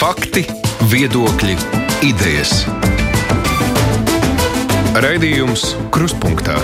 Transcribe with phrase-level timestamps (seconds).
[0.00, 0.46] Fakti,
[0.88, 1.54] viedokļi,
[2.08, 2.62] idejas.
[4.96, 6.54] Raidījums Krustpunktā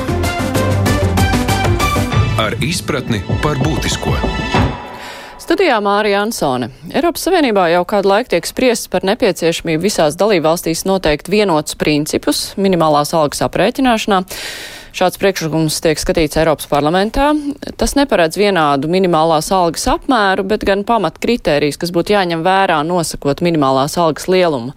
[2.41, 4.15] ar izpratni par būtisko.
[5.37, 6.71] Studijā Mārija Ansone.
[6.89, 13.13] Eiropas Savienībā jau kādu laiku tiek spriests par nepieciešamību visās dalībvalstīs noteikt vienotus principus minimālās
[13.13, 14.23] algas aprēķināšanā.
[14.97, 17.27] Šāds priekšlikums tiek skatīts Eiropas parlamentā.
[17.77, 23.43] Tas neparedz vienādu minimālās algas apmēru, bet gan pamat kritērijas, kas būtu jāņem vērā nosakot
[23.45, 24.73] minimālās algas lielumu.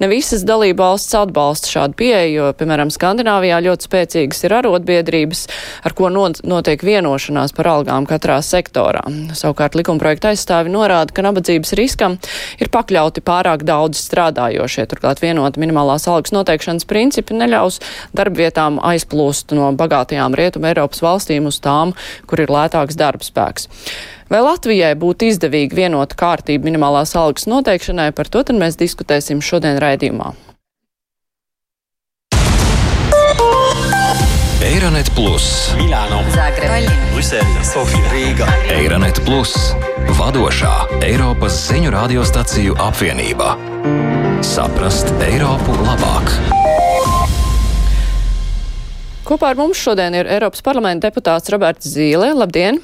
[0.00, 5.44] Ne visas dalība valsts atbalsta šādu pieeju, jo, piemēram, Skandināvijā ļoti spēcīgas ir arotbiedrības,
[5.84, 9.04] ar ko notiek vienošanās par algām katrā sektorā.
[9.36, 12.16] Savukārt likumprojekta aizstāvi norāda, ka nabadzības riskam
[12.56, 14.88] ir pakļauti pārāk daudz strādājošie.
[14.88, 17.82] Turklāt vienota minimālās algas noteikšanas principi neļaus
[18.16, 21.96] darbvietām aizplūst no bagātajām Rietuma Eiropas valstīm uz tām,
[22.30, 23.68] kur ir lētāks darbspēks.
[24.28, 29.80] Vai Latvijai būtu izdevīgi vienota kārtība minimālās algas noteikšanai, par to tad mēs diskutēsim šodien
[29.80, 30.34] raidījumā.
[34.68, 38.48] Eironet Plus, Milāno, Zagreba, Brisele, Sofija, Rīga.
[38.74, 39.54] Eironet Plus,
[40.18, 40.74] vadošā
[41.06, 43.56] Eiropas ziņu radiostaciju apvienība.
[44.44, 46.87] Saprast Eiropu labāk!
[49.28, 52.30] Kopā ar mums šodien ir Eiropas parlamenta deputāts Roberts Zīle.
[52.32, 52.78] Labdien!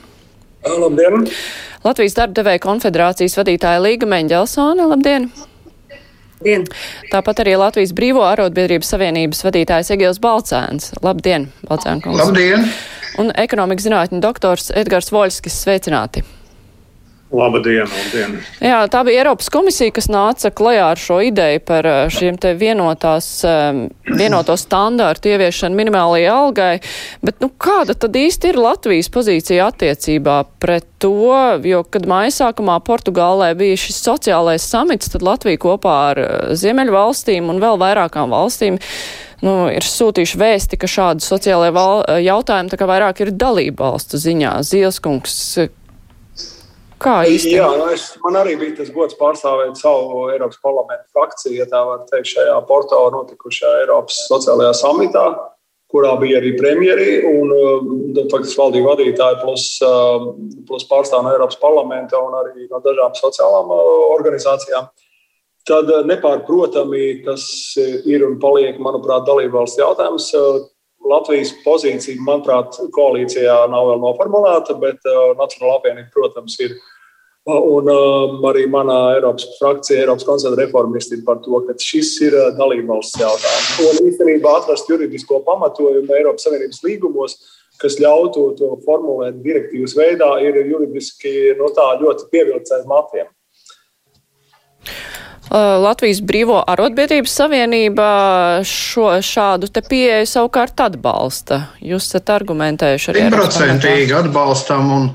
[0.68, 1.24] Labdien!
[1.84, 4.84] Latvijas darba devēja konfederācijas vadītāja Līga Meņģelsone.
[4.90, 5.30] Labdien!
[6.44, 6.66] Dien.
[7.08, 10.92] Tāpat arī Latvijas Brīvo arotbiedrības savienības vadītājs Egils Balcēns.
[11.00, 12.20] Labdien, Balcēn kungs!
[12.20, 12.68] Labdien!
[13.22, 15.62] Un ekonomikas zinātņu doktors Edgars Voļskis.
[15.64, 16.26] Sveicināti!
[17.34, 18.36] Labdien, labdien!
[18.62, 22.52] Jā, tā bija Eiropas komisija, kas nāca klajā ar šo ideju par eh, šiem te
[22.58, 26.72] vienotās, eh, vienoto standārtu ieviešanu minimālajai algai,
[27.26, 31.34] bet nu kāda tad īsti ir Latvijas pozīcija attiecībā pret to,
[31.66, 36.94] jo, kad māja sākumā Portugālē bija šis sociālais samits, tad Latvija kopā ar eh, Ziemeļu
[36.94, 38.78] valstīm un vēl vairākām valstīm
[39.44, 41.72] nu, ir sūtījuši vēsti, ka šādi sociālai
[42.22, 44.60] jautājumi tā kā vairāk ir dalību valstu ziņā.
[44.64, 45.56] Zielskungs,
[47.02, 47.54] kā īsti?
[47.56, 51.82] Jā, nu es, man arī bija tas gods pārstāvēt savu Eiropas parlamentu frakciju, ja tā
[51.86, 55.24] var teikt, šajā Porto notikušajā Eiropas sociālajā samitā,
[55.94, 60.28] kurā bija arī premjeri un uh, faktiski valdību vadītāji plus, uh,
[60.68, 64.90] plus pārstāv no Eiropas parlamenta un arī no dažām sociālām uh, organizācijām.
[65.64, 67.44] Tad nepārprotami tas
[67.80, 70.26] ir un paliek, manuprāt, dalībvalsts jautājums.
[71.04, 75.04] Latvijas pozīcija, manuprāt, koalīcijā nav vēl noformulēta, bet
[75.38, 76.76] Nacionāla apvienība, protams, ir.
[77.44, 82.36] Un um, arī manā Eiropas frakcija, Eiropas koncerta reformisti ir par to, ka šis ir
[82.56, 83.74] dalībvalsts jautājums.
[83.84, 87.36] Un īstenībā atrast juridisko pamatojumu Eiropas Savienības līgumos,
[87.82, 93.28] kas ļautu to formulēt direktīvas veidā, ir juridiski no tā ļoti pievilcīgs matiem.
[95.52, 98.08] Latvijas Brīvo arotbiedrības savienība
[98.66, 101.60] šo šādu te pieeju savukārt atbalsta.
[101.84, 103.24] Jūs esat argumentējuši arī.
[103.26, 105.10] Simtprocentīgi atbalstam un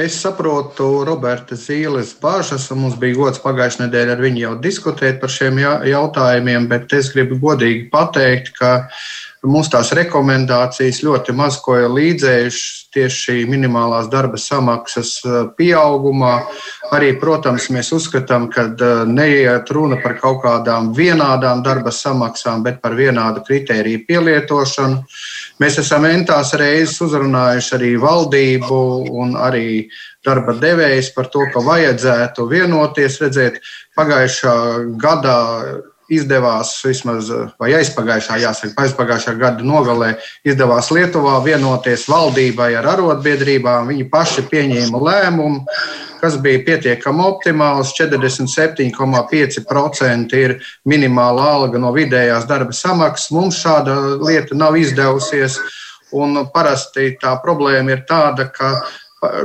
[0.00, 5.20] es saprotu Roberta Zīles bāžas, un mums bija gods pagājušajā nedēļā ar viņu jau diskutēt
[5.22, 8.72] par šiem jautājumiem, bet es gribu godīgi pateikt, ka
[9.44, 15.18] Mums tās rekomendācijas ļoti maz ko ir līdzējušas tieši minimālās darba samaksas
[15.58, 16.32] pieaugumā.
[16.96, 18.66] Arī, protams, mēs uzskatām, ka
[19.10, 25.02] neiet runa par kaut kādām vienādām darba samaksām, bet par vienādu kritēriju pielietošanu.
[25.60, 28.82] Mēs esam entās reizes uzrunājuši arī valdību
[29.12, 29.90] un arī
[30.24, 33.20] darba devējs par to, ka vajadzētu vienoties.
[33.20, 33.60] Redzēt,
[33.98, 34.54] pagājušā
[35.00, 35.40] gadā
[36.12, 40.10] izdevās vismaz, vai aizpagājušā, jāsaka, aizpagājušā gada nogalē
[40.46, 43.88] izdevās Lietuvā vienoties valdībai ar arotbiedrībām.
[43.92, 45.58] Viņi paši pieņēma lēmumu,
[46.20, 47.94] kas bija pietiekami optimāls.
[47.98, 50.50] 47,5% ir
[50.88, 53.32] minimāla alga no vidējās darba samaksas.
[53.34, 55.54] Mums šāda lieta nav izdevusies.
[56.14, 58.68] Un parasti tā problēma ir tāda, ka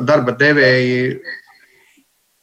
[0.05, 1.17] darba devēji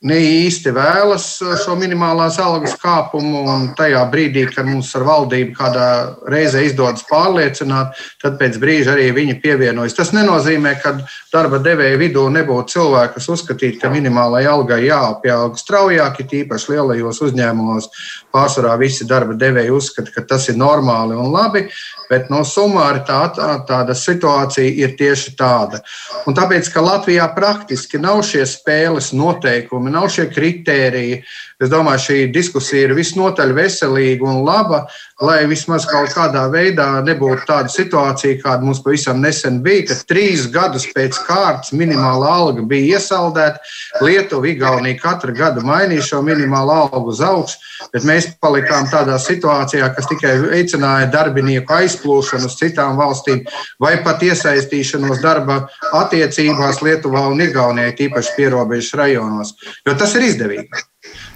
[0.07, 1.27] ne īsti vēlas
[1.63, 5.89] šo minimālās algas kāpumu, un tajā brīdī, kad mums ar valdību kādā
[6.31, 9.97] reizē izdodas pārliecināt, tad pēc brīža arī viņi pievienojas.
[9.99, 10.95] Tas nenozīmē, ka
[11.33, 17.23] darba devēja vidū nebūtu cilvēki, kas uzskatītu, ka minimālajai algai jāpieaug straujāk, it īpaši lielajos
[17.27, 17.91] uzņēmumos.
[18.37, 21.63] Pārsvarā visi darba devēji uzskata, ka tas ir normāli un labi,
[22.11, 25.81] bet no summāri tā, tā, tāda situācija ir tieši tāda.
[26.29, 31.23] Un tāpēc, ka Latvijā praktiski nav šie spēles noteikumi, nav šie kritēriji.
[31.63, 34.85] Es domāju, šī diskusija ir visnotaļ veselīga un laba.
[35.23, 40.45] Lai vismaz kaut kādā veidā nebūtu tāda situācija, kāda mums pavisam nesen bija, ka trīs
[40.53, 43.63] gadus pēc kārtas minimāla alga bija iesaldēta.
[44.05, 47.57] Lietuva, Igaunija katru gadu mainīja šo minimālo algu uz augšu,
[47.95, 53.47] bet mēs palikām tādā situācijā, kas tikai veicināja darbinieku aizplūšanu uz citām valstīm
[53.81, 55.63] vai pat iesaistīšanos darba
[55.97, 60.85] attiecībās Lietuvā un Igaunijai, tīpaši pierobežas rajonos, jo tas ir izdevīgi.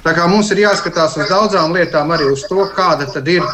[0.00, 3.44] Tā kā mums ir jāskatās uz daudzām lietām, arī uz to, kāda ir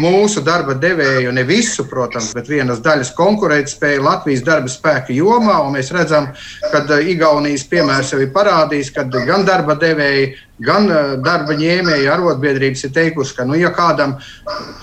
[0.00, 5.56] mūsu darba devēju, ne visu, protams, bet vienas daļas konkurētspēja Latvijas darba spēka jomā.
[5.72, 6.28] Mēs redzam,
[6.72, 10.34] ka uh, Igaunijas piemērs jau ir parādījis, ka gan darba devēji,
[10.66, 14.18] gan uh, darba ņēmēji arotbiedrības ir teikuši, ka, nu, ja kādam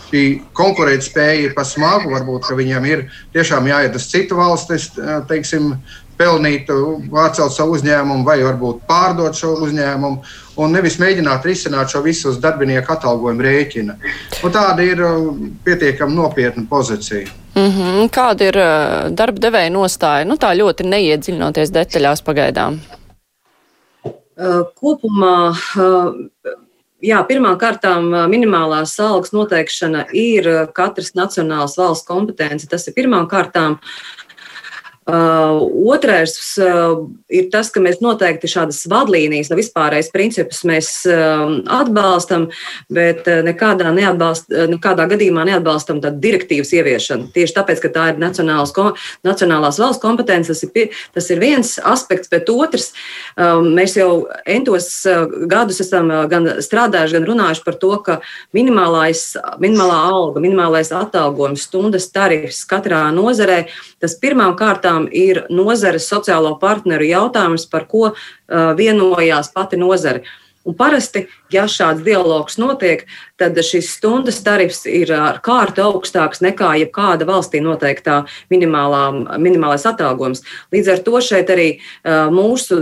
[0.10, 0.26] šī
[0.58, 5.76] konkurētspēja ir pa smagu, varbūt viņam ir tiešām jāiet uz citu valsti, uh, teiksim,
[6.22, 6.70] pelnīt,
[7.24, 10.22] atcelt savu uzņēmumu, vai varbūt pārdot šo uzņēmumu,
[10.62, 13.98] un nevis mēģināt risināt šo visu uz darbinieku atalgojuma rēķina.
[14.46, 15.30] Un tāda ir uh,
[15.66, 17.28] pietiekami nopietna pozīcija.
[17.56, 18.10] Mm -hmm.
[18.14, 20.26] Kāda ir uh, darba devēja nostāja?
[20.26, 22.82] Nu, tā ļoti neiedziļinoties detaļās pagaidām.
[24.06, 25.54] Uh, kopumā
[27.02, 27.82] Jā, pirmkārt,
[28.30, 32.68] minimālās algas noteikšana ir katras nacionālas valsts kompetence.
[32.70, 33.72] Tas ir pirmām kārtām.
[33.72, 34.21] Uh,
[35.06, 42.46] otrais uh, ir tas, ka mēs noteikti šādas vadlīnijas, no vispārējais principus mēs uh, atbalstam,
[42.94, 47.32] bet uh, nekādā, neatbalst, uh, nekādā gadījumā neatbalstam direktīvas ieviešanu.
[47.34, 52.54] Tieši tāpēc, ka tā ir nacionālās valsts kompetence, tas ir, tas ir viens aspekts, bet
[52.54, 52.92] otrs,
[53.34, 58.20] um, mēs jau entos uh, gadus esam gan strādājuši, gan runājuši par to, ka
[58.54, 63.64] minimālais, minimālā alga, minimālais atalgojums, stundas tarifs katrā nozarē,
[63.98, 70.24] tas pirmām kārtām lietām ir nozares sociālo partneru jautājums, par ko uh, vienojās pati nozare.
[70.62, 73.08] Un parasti, ja šāds dialogs notiek,
[73.42, 78.20] tad šis stundas tarifs ir ar kārtu augstāks nekā jebkāda valstī noteiktā
[78.54, 80.44] minimālais atalgojums.
[80.70, 81.66] Līdz ar to šeit arī
[82.06, 82.78] mūsu,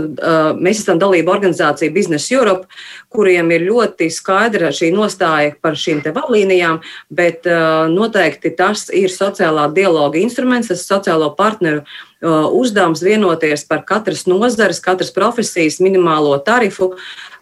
[0.60, 2.68] mēs esam dalība organizācija Business Europe,
[3.08, 7.48] kuriem ir ļoti skaidra šī nostāja par šīm te vadlīnijām, bet
[7.88, 11.80] noteikti tas ir sociālā dialoga instruments, tas sociālo partneru
[12.20, 16.92] uzdevums vienoties par katras nozares, katras profesijas minimālo tarifu,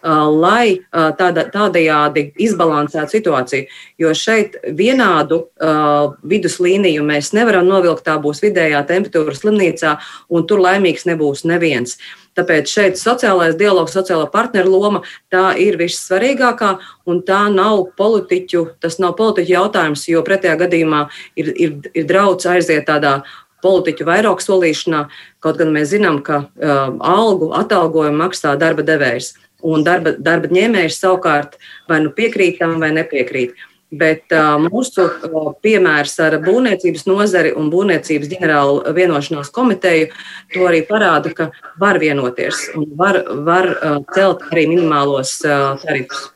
[0.02, 3.66] lai tāda, tādējādi izbalansētu situāciju.
[3.98, 9.96] Jo šeit vienādu uh, viduslīniju mēs nevaram novilkt, tā būs vidējā temperatūra slimnīcā,
[10.30, 11.98] un tur laimīgs nebūs neviens.
[12.38, 15.02] Tāpēc šeit sociālais dialogs, sociālā partneru loma,
[15.32, 16.76] tā ir vissvarīgākā,
[17.10, 21.02] un tā nav politiķu, tas nav politiķu jautājums, jo pretējā gadījumā
[21.40, 23.18] ir, ir, ir draudz aiziet tādā
[23.64, 25.04] politiķu vairāk solīšanā,
[25.44, 29.34] kaut gan mēs zinām, ka uh, algu atalgojumu maksā darba devējs
[29.66, 31.58] un darba, darba ņēmējs savukārt
[31.90, 33.56] vai nu piekrīt tam vai nepiekrīt.
[33.88, 40.10] Bet uh, mūsu uh, piemērs ar būvniecības nozari un būvniecības ģenerālu vienošanās komiteju
[40.52, 41.50] to arī parāda, ka
[41.80, 46.28] var vienoties un var, var uh, celt arī minimālos uh, tarifus.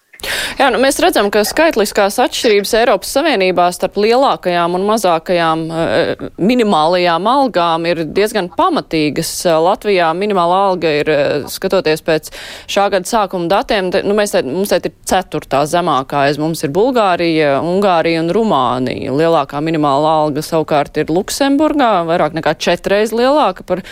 [0.59, 7.27] Jā, nu mēs redzam, ka skaitliskās atšķirības Eiropas Savienībā starp lielākajām un mazākajām uh, minimālajām
[7.27, 9.31] algām ir diezgan pamatīgas.
[9.65, 12.31] Latvijā minimāla alga ir, uh, skatoties pēc
[12.71, 16.27] šā gada sākuma datiem, nu, mēs te, mums te ir ceturtā zemākā.
[16.31, 19.17] Es, mums ir Bulgārija, Ungārija un Rumānija.
[19.19, 23.83] Lielākā minimāla alga savukārt ir Luksemburgā, vairāk nekā četreiz lielāka par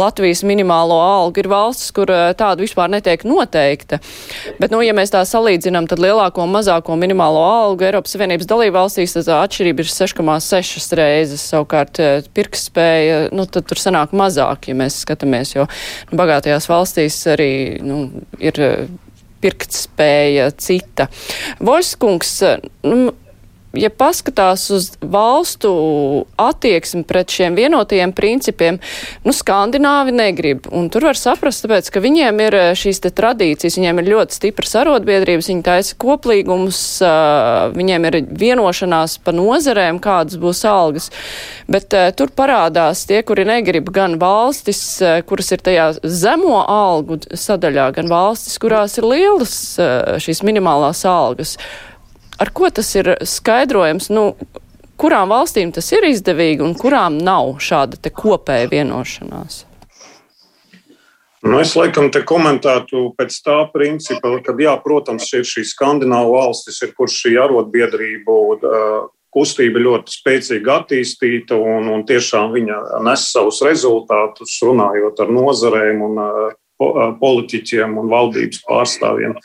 [0.00, 1.44] Latvijas minimālo algu.
[1.44, 4.00] Ir valstis, kur uh, tāda vispār netiek noteikta.
[4.58, 8.76] Bet, nu, ja mēs tā salīdzinām, salīdzinām, lielāko un mazāko minimālo algu Eiropas Savienības dalību
[8.76, 11.44] valstīs, tad atšķirība ir 6,6 reizes.
[11.50, 17.20] Savukārt eh, pirkspēja, nu, tad tur sanāk mazāk, ja mēs skatāmies, jo nu, bagātajās valstīs
[17.30, 18.86] arī nu, ir eh,
[19.40, 21.08] pirktspēja cita.
[21.60, 22.34] Voļskungs,
[22.88, 23.12] nu,
[23.76, 25.70] ja paskatās uz valstu
[26.40, 28.80] attieksmi pret šiem vienotajiem principiem,
[29.24, 30.66] nu, skandināvi negrib.
[30.74, 34.38] Un tur var saprast, tāpēc, ka viņiem ir eh, šīs te tradīcijas, viņiem ir ļoti
[34.40, 36.80] stipras arotbiedrības, viņi taisa koplīgumus,
[37.74, 41.10] viņiem ir vienošanās pa nozarēm, kādas būs algas.
[41.70, 44.82] Bet tur parādās tie, kuri negrib gan valstis,
[45.28, 49.54] kuras ir tajā zemo algu sadaļā, gan valstis, kurās ir lielas
[50.24, 51.56] šīs minimālās algas.
[52.40, 54.08] Ar ko tas ir skaidrojams?
[54.12, 54.30] Nu,
[55.00, 59.66] kurām valstīm tas ir izdevīgi un kurām nav šāda kopēja vienošanās?
[61.40, 66.82] Nu, es laikam te komentētu pēc tā principa, ka, jā, protams, ir šī skandināvu valstis,
[66.84, 68.36] ir, kur šī arotbiedrību
[69.32, 76.20] kustība ļoti spēcīgi attīstīta un, un tiešām viņa nes savus rezultātus, runājot ar nozarēm un
[77.20, 79.36] politiķiem un valdības pārstāvjiem.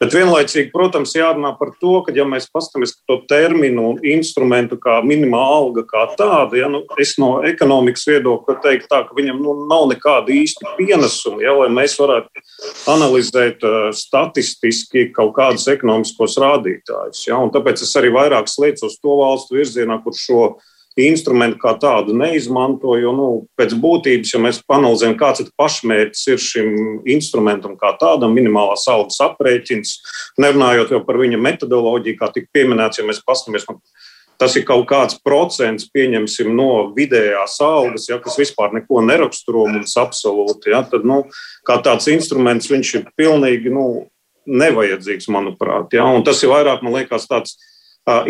[0.00, 4.98] Bet vienlaicīgi, protams, jārunā par to, ka, ja mēs paskatāmies to terminu un instrumentu kā
[5.04, 9.54] minimāla alga kā tāda, ja, nu, es no ekonomikas viedokļa teiktu tā, ka viņam nu,
[9.70, 12.44] nav nekāda īsta pienesuma, ja, lai mēs varētu
[12.94, 17.26] analizēt uh, statistiski kaut kādus ekonomiskos rādītājus.
[17.28, 20.42] Ja, tāpēc es arī vairāk uz to valstu virzienā, kur šo
[21.06, 22.96] instrumentu kā tādu neizmanto.
[22.98, 23.28] Jo nu,
[23.58, 26.76] pēc būtības, ja mēs panalizējam, kāds ir pašmērķis ir šim
[27.08, 29.96] instrumentam, kā tādam, minimālās algas aprēķins,
[30.42, 33.68] nerunājot jau par viņa metodoloģiju, kā tika pieminēts, ja mēs paskatāmies.
[33.70, 33.80] Nu,
[34.38, 39.96] Tas ir kaut kāds procents, pieņemsim, no vidējās algas, ja, kas vispār neko neraksturo mums
[39.98, 40.70] absolūti.
[40.70, 41.24] Ja, tad, nu,
[41.66, 43.88] kā tāds instruments, viņš ir pilnīgi nu,
[44.46, 45.96] nevajadzīgs, manuprāt.
[45.98, 47.58] Ja, tas ir vairāk, man liekas, tāds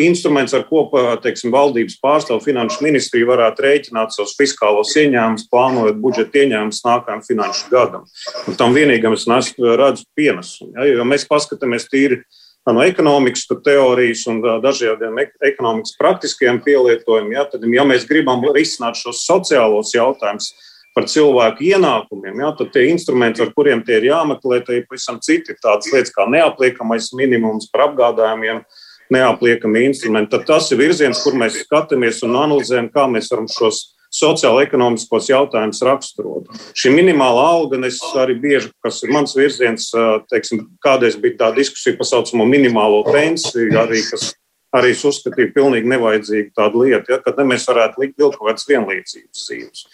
[0.00, 0.86] instruments, ar ko
[1.22, 7.70] teiksim, valdības pārstāvju finanšu ministrija varētu rēķināt savus fiskālos ieņēmumus, plānojot budžeta ieņēmumus nākamajam finanšu
[7.72, 8.06] gadam.
[8.48, 10.72] Un tam vienīgam es redzu pienesumu.
[10.76, 12.22] Ja, jo mēs paskatāmies tīri
[12.68, 19.22] no ekonomikas teorijas un dažādiem ekonomikas praktiskiem pielietojumiem, ja, tad, ja mēs gribam risināt šos
[19.28, 20.50] sociālos jautājumus,
[20.96, 25.20] par cilvēku ienākumiem, ja, tad tie instrumenti, ar kuriem tie ir jāmeklē, tie ir pavisam
[25.22, 25.54] citi.
[25.62, 30.34] Tādas lietas kā neapliekamais minimums par apgādājumiem, uh, neapliekami instrumenti.
[30.36, 33.84] Tad tas ir virziens, kur mēs skatāmies un analizējam, kā mēs varam šos
[34.14, 36.48] sociālo-ekonomiskos jautājumus raksturot.
[36.78, 39.90] Šī minimālā alga, es arī bieži, kas ir mans virziens,
[40.32, 44.30] teiksim, kādreiz bija tā diskusija par saucamo minimālo pensiju, arī, kas
[44.76, 48.50] arī es uzskatīju pilnīgi nevajadzīgu tādu lietu, ja, kad ne, mēs varētu likt vēl kaut
[48.50, 49.84] kādas vienlīdzības zīmes.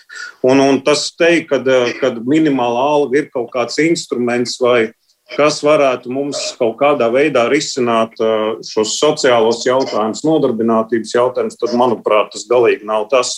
[0.47, 1.52] Un, un tas teikt,
[2.00, 4.92] ka, minimālā alga ir kaut kāds instruments vai
[5.37, 12.33] kas varētu mums kaut kādā veidā risināt uh, šos sociālos jautājumus, nodarbinātības jautājumus, tad, manuprāt,
[12.35, 13.37] tas galīgi nav tas.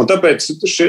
[0.00, 0.46] Un tāpēc,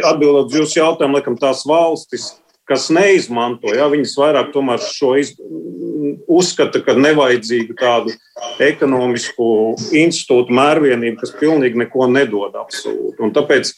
[0.08, 2.32] atbildot uz jūsu jautājumu, laikam tās valstis,
[2.70, 5.36] kas neizmanto, ja, viņas vairāk tomēr šo iz,
[6.32, 8.14] uzskata, ka nevajadzīgu tādu
[8.64, 9.48] ekonomisku
[9.96, 13.20] institūtu mērvienību, kas pilnīgi neko nedod absolūti.
[13.22, 13.74] Un tāpēc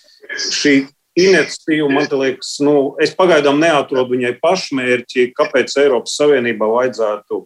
[0.51, 0.77] šī
[1.17, 7.41] iniciatīva, man liekas, nu, es pagaidām neatrodu viņai pašmērķi, kāpēc Eiropas Savienībā vajadzētu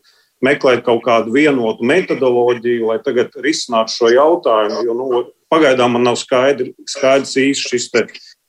[0.45, 4.85] meklēt kaut kādu vienotu metodoloģiju, lai tagad risinātu šo jautājumu.
[4.87, 7.89] Jo nu, pagaidām man nav skaidri, skaidrs īsti šis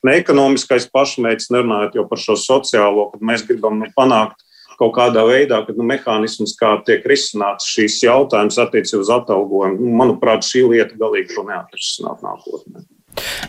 [0.02, 4.42] ne ekonomiskais pašmērķis, nerunājot jau par šo sociālo, kad mēs gribam nu, panākt
[4.80, 9.94] kaut kādā veidā, kad nu, mehānisms, kā tiek risināts šīs jautājums attiecībā uz atalgojumu, nu,
[10.00, 12.82] manuprāt, šī lieta galīgi to neatrisināt nākotnē.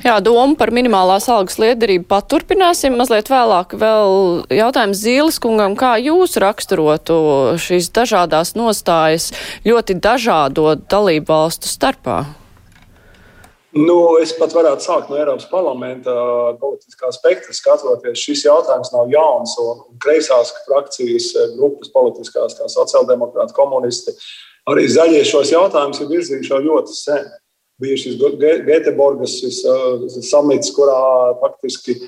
[0.03, 2.97] Jā, doma par minimālās algas liederību paturpināsim.
[2.99, 7.15] Mazliet vēlāk vēl jautājums Zīles kungam, kā jūs raksturotu
[7.61, 9.31] šīs dažādās nostājas
[9.67, 12.23] ļoti dažādo dalību valstu starpā?
[13.73, 16.13] Nu, es pat varētu sākt no Eiropas parlamenta
[16.61, 17.55] politiskā spektra.
[17.57, 19.55] Skatoties, šis jautājums nav jauns.
[19.63, 24.13] Un kreisās frakcijas grupas, politiskās, kā sociāldemokrāti, komunisti,
[24.69, 27.31] arī zaļie šos jautājumus ir virzījuši jau ļoti sen
[27.83, 29.37] bija šis Göteborgas
[30.23, 30.99] samits, kurā
[31.43, 31.99] faktiski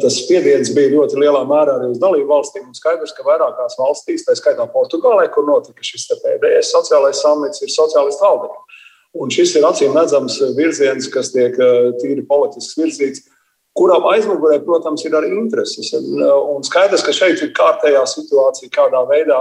[0.00, 2.66] tas spiediens bija ļoti lielā mērā arī uz dalību valstīm.
[2.68, 7.72] Un skaidrs, ka vairākās valstīs, tā skaitā Portugālē, kur notika šis pēdējais sociālais samits, ir
[7.72, 8.60] sociālistu valdība.
[9.20, 11.56] Un šis ir acīm redzams virziens, kas tiek
[12.02, 13.24] tīri politisks virzīts,
[13.74, 15.90] kuram aizmugurē, protams, ir arī intereses.
[15.96, 19.40] Un skaidrs, ka šeit ir kārtējā situācija, kādā veidā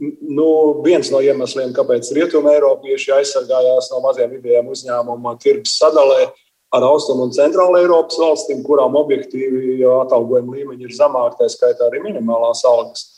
[0.00, 0.46] Nu,
[0.84, 6.30] viens no iemesliem, kāpēc Rietumē Eiropieši aizsargājās no maziem vidējiem uzņēmumiem, tirgus sadalē
[6.72, 12.00] ar Austrumu un Centrālu Eiropas valstīm, kurām objektīvi atalgojuma līmeņi ir zemāki, tā skaitā arī
[12.06, 13.08] minimālās algas.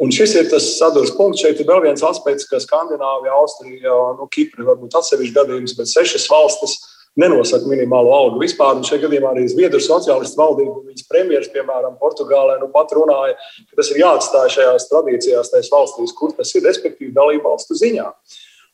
[0.00, 1.42] Un šis ir tas sadūrs punkts.
[1.44, 6.24] Šeit ir vēl viens aspekts, ka Skandināvija, Austrija, nu, Kipra varbūt atsevišķi gadījums, bet sešas
[6.32, 6.78] valstis
[7.20, 8.78] nenosaka minimālo algu vispār.
[8.78, 13.36] Un šajā gadījumā arī Zviedru sociālistu valdība, viņas premjerministrs, piemēram, Portugālē, nu pat runāja,
[13.68, 18.08] ka tas ir jāatstāj šajās tradīcijās, tajās valstīs, kur tas ir, respektīvi, dalību valstu ziņā.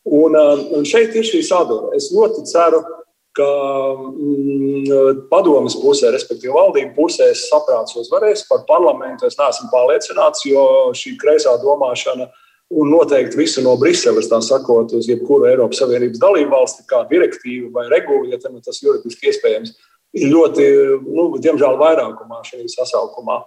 [0.07, 1.91] Un, um, un šeit ir šī sadūra.
[1.99, 2.85] Es ļoti ceru,
[3.37, 3.47] ka
[3.99, 8.47] mm, padomas pusē, respektīvi valdību pusē, saprāts uzvarēs.
[8.49, 10.65] Par parlamentu es neesmu pārliecināts, jo
[10.97, 16.23] šī kreisā domāšana ir un noteikti visu no Briseles, tā sakot, uz jebkuru Eiropas Savienības
[16.23, 19.77] dalību valsti, kā direktīvu vai regulu, ja tas juridiski iespējams.
[20.17, 20.65] Ir ļoti,
[21.13, 23.41] nu, diemžēl, vairākumā šajā sasaukumā.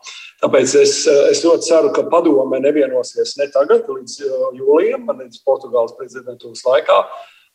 [0.43, 0.93] Tāpēc es,
[1.31, 4.19] es ļoti ceru, ka padome nevienosies ne tagad, līdz
[4.59, 6.99] jūlijam, līdz Portugāles prezidentūras laikā,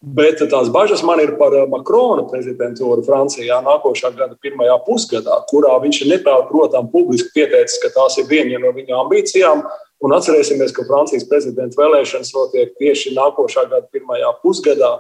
[0.04, 6.02] Bet tās bažas man ir par Makrona prezidentūru Francijā nākošā gada pirmajā pusgadā, kurā viņš
[6.02, 9.64] ir nepārprotami publiski pieteicis, ka tās ir viena no viņa ambīcijām
[10.04, 14.90] Un atcerēsimies, ka Francijas prezidenta vēlēšanas notiek tieši nākošā gada pirmajā pusgadā.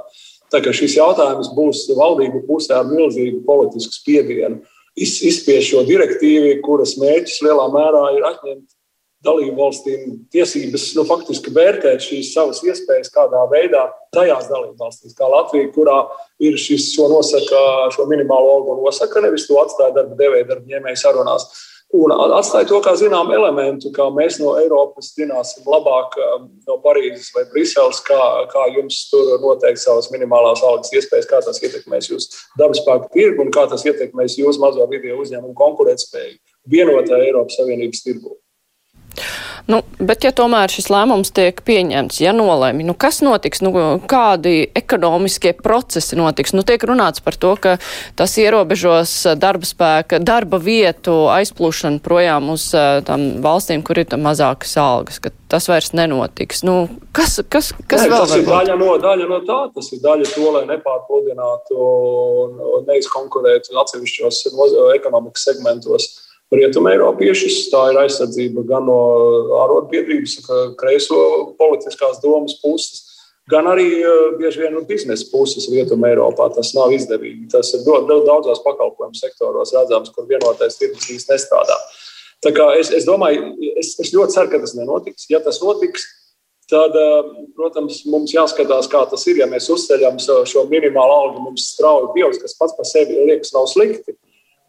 [0.52, 4.62] Tā kā šis jautājums būs valdību pusē ar milzīgu politisku spiedienu,
[4.96, 8.73] izspiest šo direktīvu, kuras mērķis lielā mērā ir atņemt
[9.24, 15.28] dalību valstīm tiesības nu, faktiski vērtēt šīs savas iespējas kādā veidā tajās dalību valstīs, kā
[15.30, 16.00] Latvija, kurā
[16.44, 17.60] ir šis šo nosaka,
[17.94, 21.48] šo minimālo algu nosaka, nevis to atstāja darba devēja, darba ņēmēja sarunās.
[21.94, 27.28] Un atstāja to kā zinām elementu, kā mēs no Eiropas zināsim labāk um, no Parīzes
[27.36, 28.18] vai Briseles, kā,
[28.50, 33.46] kā jums tur noteikti savas minimālās algas iespējas, kā tas ietekmēs jūsu darba spēku tirgu
[33.46, 36.40] un kā tas ietekmēs jūsu mazo video uzņēmumu konkurētspēju
[36.74, 38.34] vienotā Eiropas Savienības tirgu.
[39.64, 43.72] Nu, bet, ja tomēr šis lēmums tiek pieņemts, ja nolēmi, nu, kas notiks, nu,
[44.10, 46.52] kādi ekonomiskie procesi notiks?
[46.52, 47.78] Nu, tiek runāts par to, ka
[48.18, 52.66] tas ierobežos darba spēka, darba vietu aizplūšanu projām uz
[53.08, 56.60] tām valstīm, kur ir mazākas algas, ka tas vairs nenotiks.
[56.66, 56.76] Nu,
[57.16, 60.28] kas kas, kas Nē, vēl tas ir daļa no, daļa no tā, tas ir daļa
[60.34, 64.44] to, lai nepārpludinātu un neizkonkurētu atsevišķos
[64.98, 66.12] ekonomikas segmentos
[66.52, 67.68] rietumē Eiropiešus.
[67.72, 69.00] Tā ir aizsardzība gan no
[69.64, 70.38] arotbiedrības,
[70.80, 71.18] kreiso
[71.58, 73.04] politiskās domas puses,
[73.50, 73.88] gan arī
[74.40, 76.50] bieži vien no biznesa puses rietumē Eiropā.
[76.56, 77.48] Tas nav izdevīgi.
[77.52, 81.78] Tas ir ļoti daudzos pakalpojumu sektoros redzams, kur vienotais tirgus īsti nestrādā.
[82.44, 85.30] Tā kā es, es domāju, es, es ļoti ceru, ka tas nenotiks.
[85.32, 86.04] Ja tas notiks,
[86.68, 86.96] tad,
[87.56, 89.40] protams, mums jāskatās, kā tas ir.
[89.40, 93.68] Ja mēs uzceļam šo minimālo algu, mums strauji pieaugs, kas pats par sevi liekas nav
[93.72, 94.16] slikti.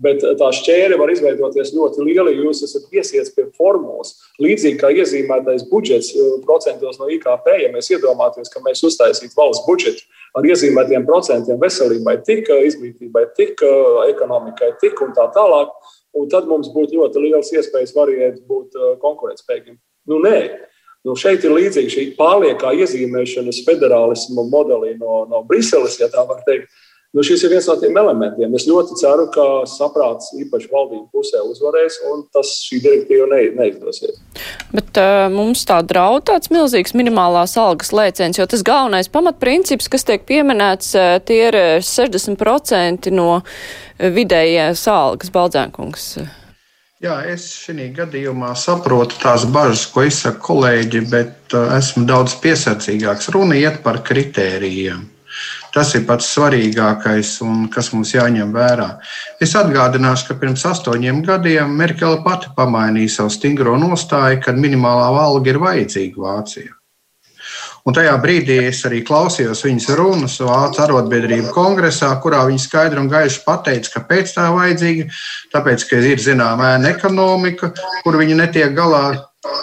[0.04, 4.16] Bet eh, tā šķēre var izveidoties ļoti liela, ja jūs esat iesiets pie formulas.
[4.44, 9.64] Līdzīgi kā iezīmētais budžets eh, procentos no IKP, ja mēs iedomājamies, ka mēs uztaisītu valsts
[9.68, 10.04] budžetu
[10.36, 13.64] ar iezīmētiem procentiem veselībai, tik eh, izglītībai, tik
[14.12, 15.72] ekonomikai, tik un tā tālāk,
[16.16, 19.80] un tad mums būtu ļoti liels iespējas variēt būt konkurētspējīgiem.
[20.12, 20.40] Nu, nē.
[21.06, 26.40] Nu, šeit ir līdzīga šī pārliekā iezīmēšanas federālismu modelī no, no Briseles, ja tā var
[26.48, 26.72] teikt
[27.16, 28.52] Nu, šis ir viens no tiem elementiem.
[28.58, 34.20] Es ļoti ceru, ka saprāts īpaši valdību pusē uzvarēs, un tas šī direktīva ne, neizdosies.
[34.76, 40.04] Bet uh, mums tā draud tāds milzīgs minimālās algas lēciens, jo tas galvenais pamatprincips, kas
[40.04, 40.92] tiek pieminēts,
[41.24, 43.30] tie ir 60% no
[43.96, 46.10] vidējās algas baldzēnkungs.
[47.06, 53.32] Jā, es šajā gadījumā saprotu tās bažas, ko izsaka kolēģi, bet uh, esmu daudz piesardzīgāks.
[53.32, 55.15] Runa iet par kritērijiem.
[55.76, 58.88] Tas ir pats svarīgākais un kas mums jāņem vērā.
[59.44, 65.52] Es atgādināšu, ka pirms astoņiem gadiem Merkele pati pamainīja savu stingro nostāju, kad minimālā alga
[65.52, 66.72] ir vajadzīga Vācijā.
[67.86, 73.12] Un tajā brīdī es arī klausījos viņas runas Vācu arotbiedrību kongresā, kurā viņa skaidri un
[73.12, 75.10] gaiši pateica, kāpēc tā ir vajadzīga.
[75.54, 77.74] Tāpēc, ka ir zināma ēna ekonomika,
[78.06, 79.04] kur viņi netiek galā,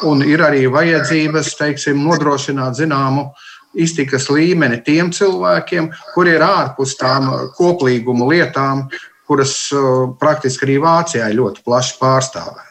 [0.07, 6.97] un ir arī vajadzības, teiksim, nodrošināt zināmu uh, iztikas līmeni tiem cilvēkiem, kuri ir ārpus
[7.01, 8.87] tām koplīguma lietām,
[9.29, 12.69] kuras uh, praktiski arī Vācijā ļoti plaši pārstāvētas.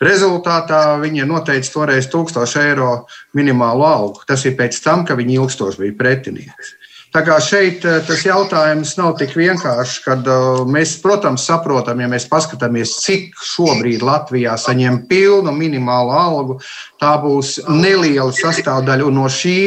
[0.00, 2.90] Rezultātā viņa noteica toreiz 1000 eiro
[3.36, 4.22] minimālo algu.
[4.28, 6.76] Tas ir pēc tam, ka viņa ilgstoši bija pretinieks.
[7.10, 12.10] Tā kā šeit uh, tas jautājums nav tik vienkāršs, kad uh, mēs, protams, saprotam, ja
[12.12, 16.58] mēs paskatāmies, cik šobrīd Latvijā saņem pilnu minimālu algu,
[17.02, 19.60] tā būs neliela sastāvdaļa no šī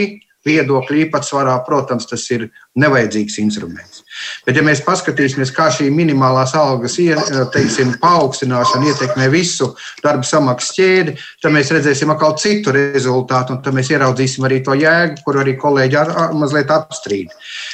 [0.47, 4.01] viedokļu īpatsvarā, protams, tas ir nevajadzīgs instruments.
[4.45, 6.97] Bet, ja mēs paskatīsimies, kā šī minimālās algas
[7.53, 9.71] teiksim, paaugstināšana ietekmē visu
[10.03, 14.77] darba samaksas ķēdi, tad mēs redzēsim atkal citu rezultātu, un tad mēs ieraudzīsim arī to
[14.77, 17.33] jēgu, kur arī kolēģi ar, ar, mazliet apstrīd.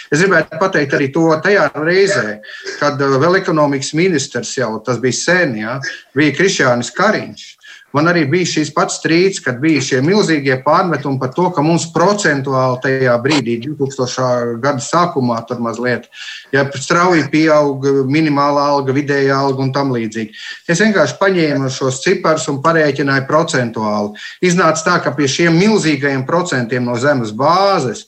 [0.09, 2.39] Es gribētu pateikt arī to tajā reizē,
[2.79, 5.79] kad uh, vēl ekonomikas ministrs jau tas bija sen, ja,
[6.17, 7.47] bija Krišjānis Kariņš.
[7.95, 11.87] Man arī bija šis pats strīds, kad bija šie milzīgie pārmetumi par to, ka mums
[11.95, 14.59] procentuāli tajā brīdī, 2000.
[14.61, 16.05] gada sākumā, tur mazliet
[16.53, 20.29] ja strauji pieauga minimālā alga, vidējā alga un tam līdzīgi.
[20.69, 24.09] Es vienkārši paņēmu šos ciparus un parēķināju procentuāli.
[24.45, 28.07] Iznāca tā, ka pie šiem milzīgajiem procentiem no zemes bāzes eh,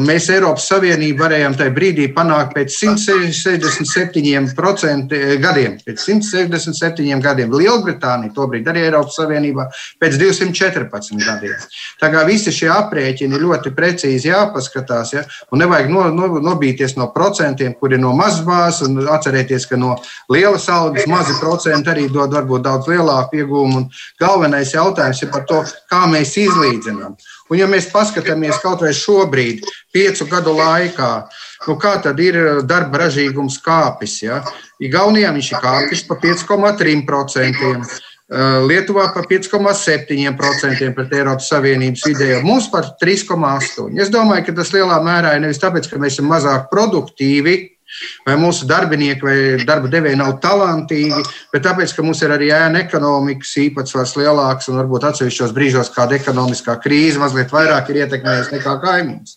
[0.00, 5.12] mēs Eiropas Savienību varējām tajā brīdī panākt pēc 167%
[5.44, 5.72] gadiem.
[5.84, 9.66] Pēc 167 gadiem Lielbritānija tobrīd arī Eiropas Savienībā
[10.02, 11.56] pēc 214 gadiem.
[12.00, 15.24] Tā kā visi šie aprēķini ļoti precīzi jāpaskatās, ja?
[15.50, 19.96] un nevajag no, no, nobīties no procentiem, kuri no mazas bāzes, un atcerieties, ka no
[20.32, 23.86] lielas algas mazi procenti arī dod varbūt daudz lielāku iegūmu.
[24.20, 27.16] Galvenais jautājums ir par to, kā mēs izlīdzinām.
[27.50, 31.10] Un, ja mēs paskatāmies kaut vai šobrīd, piecu gadu laikā,
[31.66, 34.20] nu, kā tad ir darba ražīgums kāpis?
[34.22, 34.38] Ja?
[34.80, 37.98] Igaunijā viņš ir kāpis pa 5,3%.
[38.30, 43.98] Eh, Lietuvā par 5,7% pret Eiropas Savienības vidējo, mums par 3,8%.
[43.98, 47.56] Es domāju, ka tas lielā mērā ir nevis tāpēc, ka mēs esam mazāk produktīvi,
[48.22, 52.84] vai mūsu darbinieki vai darba devēji nav talantīgi, bet tāpēc, ka mums ir arī ēna
[52.84, 58.76] ekonomikas īpatsvars lielāks un varbūt atsevišķos brīžos kāda ekonomiskā krīze mazliet vairāk ir ietekmējusi nekā
[58.84, 59.36] kaimiņus.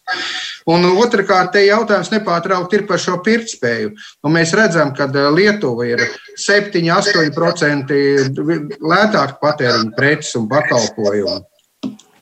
[0.72, 3.94] Un otrkārt, te jautājums nepārtraukti ir par šo pirktspēju.
[4.24, 6.04] Un mēs redzam, ka Lietuva ir
[6.40, 7.92] 7-8%
[8.94, 11.42] lētāk patēriņa preces un pakalpojumu.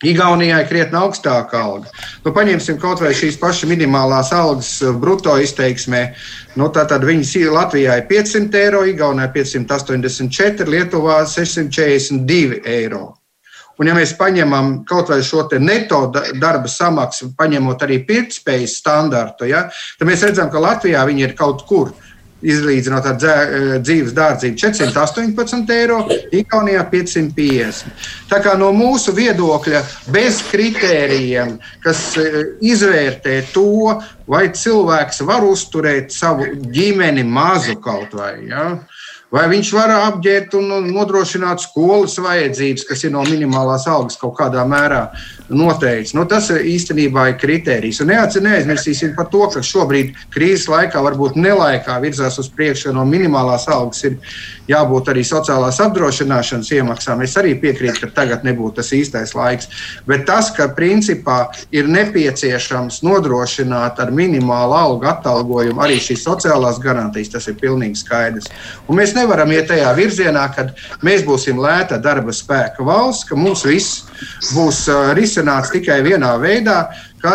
[0.01, 1.91] Igaunijai krietni augstāka alga.
[2.25, 6.01] Nu, paņemsim kaut vai šīs pašas minimālās algas eh, brutto izteiksmē.
[6.57, 13.20] Nu, Tātad viņas Latvijā ir 500 eiro, Igaunijā 584, Lietuvā 642 eiro.
[13.81, 19.65] Un, ja mēs paņemam kaut vai šo neto darba samaksu, paņemot arī pirktspējas standartu, ja,
[19.97, 21.89] tad mēs redzam, ka Latvijā viņi ir kaut kur
[22.41, 25.99] izlīdzinot ar eh, dzīves dārdzību 418 eiro,
[26.33, 28.07] Igaunijā 550.
[28.31, 32.41] Tā kā no mūsu viedokļa, bez kritērijiem, kas eh,
[32.73, 33.97] izvērtē to,
[34.31, 38.33] vai cilvēks var uzturēt savu ģimeni mazu kaut vai.
[38.49, 38.65] Ja?
[39.31, 44.65] Vai viņš var apģērbt un nodrošināt skolas vajadzības, kas ir no minimālās algas kaut kādā
[44.67, 45.05] mērā
[45.55, 46.15] noteikts?
[46.17, 48.01] Nu, tas īstenībā ir kriterijs.
[48.03, 53.67] Un neaizmirsīsim par to, ka šobrīd krīzes laikā, varbūt nelaikā virzās uz priekšu, no minimālās
[53.71, 54.17] algas ir
[54.71, 57.23] jābūt arī sociālās apdrošināšanas iemaksām.
[57.25, 59.69] Es arī piekrītu, ka tagad nebūtu tas īstais laiks.
[60.07, 61.39] Bet tas, ka principā
[61.75, 68.51] ir nepieciešams nodrošināt ar minimālu algu atalgojumu arī šīs sociālās garantijas, tas ir pilnīgi skaidrs.
[68.87, 70.69] Un mēs nevaram iet tajā virzienā, ka
[71.05, 74.05] mēs būsim lēta darba spēka valsts, ka mums viss
[74.55, 74.83] būs
[75.17, 76.77] risināts tikai vienā veidā
[77.21, 77.33] ka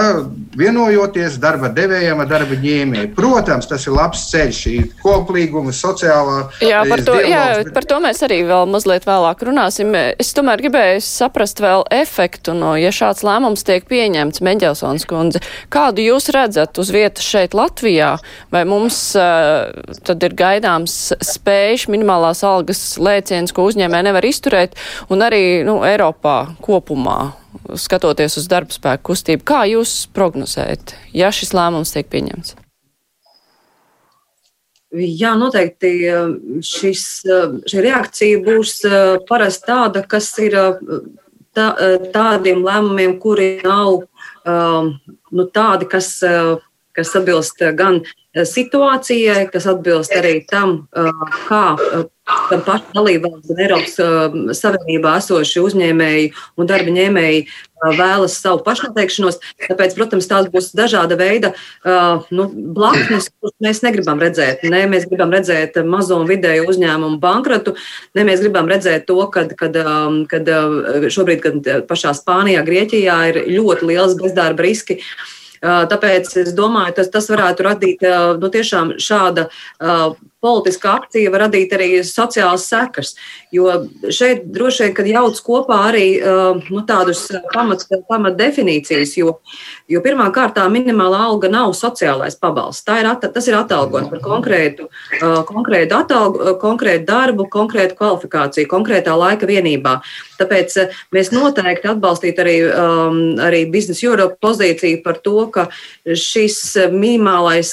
[0.56, 3.10] vienojoties darba devējiem ar darba ņēmēju.
[3.16, 6.38] Protams, tas ir labs ceļš, šī koplīguma, sociālā.
[6.64, 7.72] Jā, par to, dialogs, jā, bet...
[7.76, 9.94] par to mēs arī vēl mazliet vēlāk runāsim.
[9.94, 15.42] Es tomēr gribēju saprast vēl efektu no, ja šāds lēmums tiek pieņemts, Meģelsons kundze.
[15.72, 18.16] Kādu jūs redzat uz vietas šeit Latvijā?
[18.54, 19.70] Vai mums uh,
[20.06, 24.76] tad ir gaidāms spējuši minimālās algas lēciens, ko uzņēmē nevar izturēt,
[25.12, 27.45] un arī nu, Eiropā kopumā?
[27.78, 29.44] Skatoties uz darba spēku kustību.
[29.46, 32.56] Kā jūs prognozējat, ja šis lēmums tiek pieņemts?
[34.96, 35.90] Jā, noteikti
[36.64, 37.02] šis,
[37.68, 38.78] šī reakcija būs
[39.28, 40.54] parasti tāda, kas ir
[41.56, 41.66] tā,
[42.14, 44.06] tādiem lēmumiem, kuri nav
[44.46, 46.12] nu, tādi, kas,
[46.96, 48.00] kas atbilst gan
[48.36, 50.86] situācijai, kas atbilst arī tam,
[51.48, 51.64] kā
[52.26, 58.62] gan paši dalībvalsts, gan Eiropas uh, Savienībā esošie uzņēmēji un darba ņēmēji uh, vēlas savu
[58.66, 59.38] pašnoteikšanos.
[59.66, 64.66] Tāpēc, protams, tās būs dažāda veida uh, nu, blaknes, kuras mēs negribam redzēt.
[64.66, 67.76] Ne mēs gribam redzēt mazo un vidēju uzņēmumu bankrotu,
[68.18, 70.50] ne mēs gribam redzēt to, kad, kad, um, kad
[71.12, 75.00] šobrīd, kad pašā Spānijā, Grieķijā ir ļoti liels bezdarba riski.
[75.62, 78.06] Tāpēc es domāju, tas, tas varētu radīt
[78.40, 79.48] nu, tiešām šāda
[80.46, 83.14] politiska akcija var radīt arī sociālas sekas.
[83.54, 86.06] Jo šeit droši vien, kad jauc kopā arī
[86.68, 89.38] nu, tādus pamat, pamat definīcijas, jo,
[89.90, 92.86] jo pirmā kārtā minimālā alga nav sociālais pabalsts.
[92.96, 94.88] Ir, at, tas ir atalgojums par konkrētu,
[95.20, 99.98] uh, konkrētu, atalgu, konkrētu darbu, konkrētu kvalifikāciju, konkrētā laika vienībā.
[100.40, 105.68] Tāpēc uh, mēs noteikti atbalstītu arī, um, arī Business Europe pozīciju par to, ka
[106.06, 106.58] šis
[106.92, 107.72] minimālais,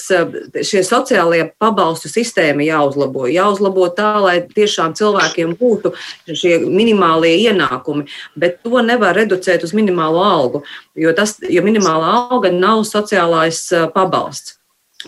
[0.61, 3.25] šie sociālie pabalstu sistēma jāuzlabo.
[3.31, 5.93] Jāuzlabo tā, lai tiešām cilvēkiem būtu
[6.29, 8.07] šie minimālie ienākumi,
[8.39, 10.63] bet to nevar reducēt uz minimālo algu,
[10.99, 11.63] jo, tas, jo
[12.03, 14.59] minimālā alga nav sociālais pabalsts.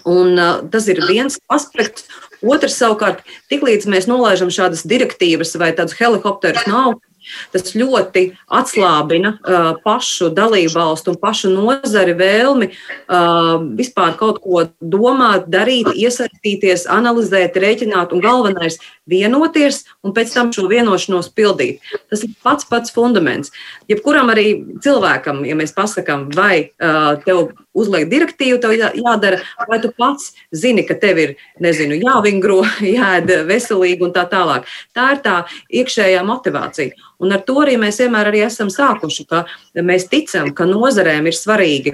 [0.06, 0.36] Un,
[0.72, 2.08] tas ir viens aspekts.
[2.44, 7.15] Otrs, savukārt, tiklīdz mēs nolaižam šādas direktīvas vai tādus helikopterus no augšas,
[7.54, 15.50] Tas ļoti atslābina uh, pašu dalībvalstu un pašu nozari vēlmi uh, vispār kaut ko domāt,
[15.52, 18.80] darīt, iesaistīties, analizēt, rēķināt un galvenais-
[19.16, 21.80] vienoties un pēc tam šo vienošanos pildīt.
[22.10, 23.52] Tas ir pats pats fundaments.
[23.90, 29.92] Jebkuram arī cilvēkam, ja mēs pasakām, vai uh, tev uzliek direktīvu, tev jādara, vai tu
[29.96, 32.62] pats zini, ka tev ir, nezinu, jāvingro,
[32.96, 34.70] jāēd veselīgi un tā tālāk.
[34.96, 35.42] Tā ir tā
[35.82, 36.96] iekšējā motivācija.
[37.24, 39.46] Un ar to arī mēs vienmēr arī esam sākuši, ka
[39.80, 41.94] mēs ticam, ka nozarēm ir svarīgi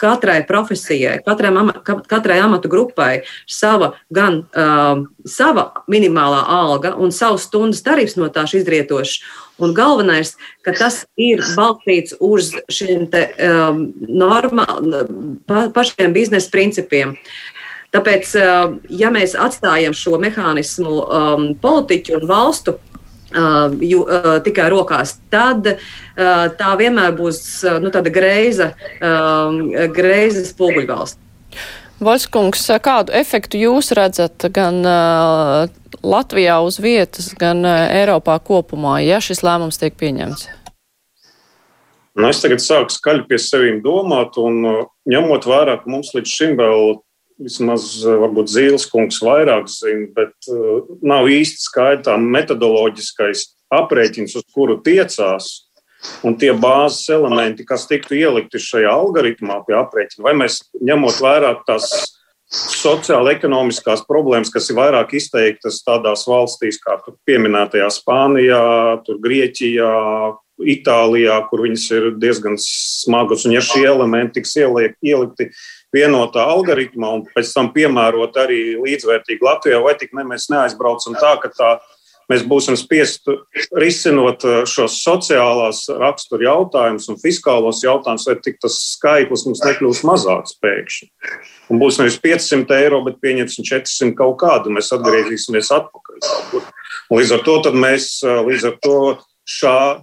[0.00, 1.52] katrai profesijai, katrai,
[2.08, 8.56] katrai amatu grupai sava gan uh, sava minimālā alga un savas stundas tarifs no tās
[8.56, 9.20] izrietošs.
[9.56, 14.66] Un galvenais, ka tas ir balstīts uz šiem te, um, normā,
[15.48, 17.14] pa, pašiem biznesa principiem.
[17.94, 22.76] Tāpēc, uh, ja mēs atstājam šo mehānismu um, politiķu un valstu
[23.26, 25.78] Uh, ju, uh, tikai rokās, tad uh,
[26.56, 28.68] tā vienmēr būs uh, nu, tāda greiza,
[29.02, 29.50] uh,
[29.92, 31.18] greiza spoguļvalsts.
[32.06, 35.66] Vaļskungs, kādu efektu jūs redzat gan uh,
[36.04, 40.46] Latvijā uz vietas, gan uh, Eiropā kopumā, ja šis lēmums tiek pieņemts?
[42.16, 44.78] Nu, es tagad sāku skaļi pie sevis domāt, un uh,
[45.08, 46.96] ņemot vērā, ka mums līdz šim vēl
[47.44, 53.44] vismaz varbūt Zīles kungs vairāk zina, bet uh, nav īsti skaidrs metodoloģiskais
[53.76, 55.52] aprēķins, uz kuru tiecās.
[56.24, 61.54] Un tie bāzes elementi, kas tiktu ielikti šajā algoritmā pie aprēķina, vai mēs ņemot vērā
[61.66, 61.88] tās
[62.52, 68.66] sociāla-ekonomiskās problēmas, kas ir vairāk izteiktas tādās valstīs kā pieminētajā Spānijā,
[69.22, 69.92] Grieķijā,
[70.56, 73.44] Itālijā, kur viņas ir diezgan smagas.
[73.44, 75.50] Un, ja šie elementi tiks ieliek, ielikti
[75.92, 81.34] vienotā algoritmā un pēc tam piemērot arī līdzvērtīgi Latvijā, vai tik ne mēs neaizbraucam tā,
[81.42, 81.74] ka tā
[82.30, 83.36] mēs būsim spiesti
[83.78, 90.02] risinot uh, šos sociālās rakstura jautājumus un fiskālos jautājumus, vai tik tas skaitlis mums nekļūs
[90.08, 91.10] mazāks pēkšņi.
[91.70, 96.66] Un būs nevis 500 eiro, bet pieņemsim 400 kaut kādu, mēs atgriezīsimies atpakaļ.
[97.14, 99.00] Līdz ar to mēs uh, līdz ar to
[99.46, 100.02] šā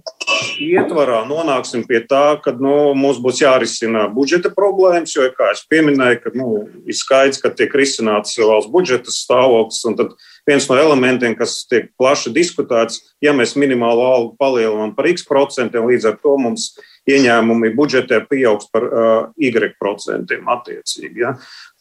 [0.64, 6.20] ietvarā nonāksim pie tā, ka nu, mums būs jārisina budžeta problēmas, jo, kā jau minēju,
[6.22, 6.48] ka, nu,
[6.88, 9.82] ir skaidrs, ka tiek risināts valsts budžeta stāvoklis.
[10.00, 10.16] Tad
[10.48, 15.86] viens no elementiem, kas tiek plaši diskutēts, ja mēs minimālo algu palielinām par x procentiem,
[15.88, 16.72] līdz ar to mums
[17.10, 21.24] ieņēmumi budžetē pieaugs par uh, Y procentiem attiecīgi.
[21.24, 21.34] Ja?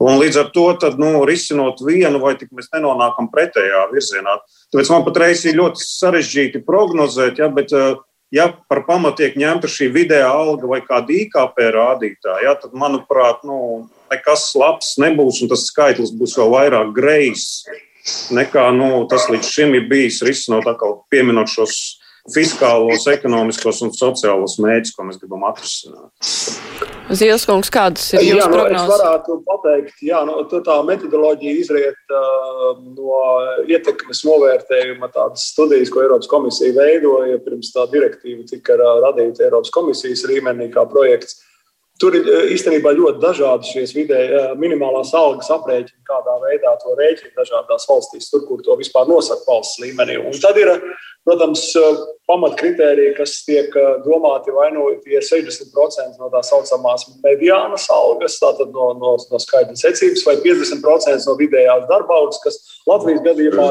[0.03, 4.39] Un līdz ar to, tad, nu, risinot vienu, vai tik mēs nenonākam pretējā virzienā.
[4.73, 8.03] Tāpēc man patreiz ir ļoti sarežģīti prognozēt, ja, bet, uh,
[8.35, 13.45] ja par pamatu tiek ņemta šī vidējā alga vai kāda IKP rādītāja, ja, tad, manuprāt,
[13.47, 17.63] nu, nekas labs nebūs, un tas skaitlis būs vēl vairāk grejs
[18.35, 21.77] nekā nu, tas līdz šim ir bijis, risinot atkal pieminot šos
[22.31, 26.11] fiskālos, ekonomiskos un sociālos mērķus, ko mēs gribam atrisināt.
[27.11, 28.87] Zielskungs, kādas ir jūsu nu, prognozes?
[28.87, 33.23] Es varētu pateikt, jā, nu, tā metodoloģija izriet uh, no
[33.67, 40.23] ietekmes novērtējuma tādas studijas, ko Eiropas komisija veidoja pirms tā direktīva tika radīta Eiropas komisijas
[40.31, 41.41] līmenī kā projekts.
[42.01, 47.85] Tur ir īstenībā ļoti dažādi šīs vidēji minimālās algas aprēķini, kādā veidā to rēķina dažādās
[47.89, 50.17] valstīs, tur, kur to vispār nosaka valsts līmenī.
[50.17, 50.73] Un tad ir
[51.23, 57.87] Protams, eh, pamatkritērija, kas tiek eh, domāti, vai nu ir 60% no tā saucamās mediānas
[57.95, 62.59] algas, tātad no, no, no skaidra secības, vai 50% no vidējās darba algas, kas
[62.89, 63.69] Latvijas gadījumā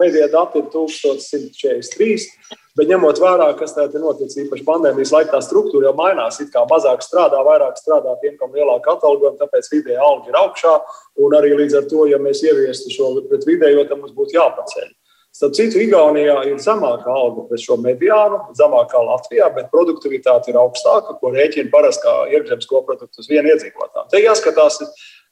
[0.00, 2.58] pēdējie dati ir 1143.
[2.78, 6.38] Bet ņemot vērā, kas tādā ir noticis īpaši pandēmijas laikā, tā struktūra jau mainās.
[6.42, 10.38] It kā mazāk strādā, vairāk strādā tiem, kam ir lielāka atalgojuma, tāpēc vidēja alga ir
[10.38, 10.78] augšā.
[11.26, 14.94] Un arī līdz ar to, ja mēs ieviestu šo pret vidējo, tad mums būtu jāpaceļ.
[15.38, 21.14] Starp citu, Igaunijā ir zemākā alga pret šo mediānu, zemākā Latvijā, bet produktivitāte ir augstāka,
[21.20, 24.08] ko rēķina parasti kā iekšzemes koprodukts uz vienu iedzīvotāju.
[24.10, 24.80] Te jāskatās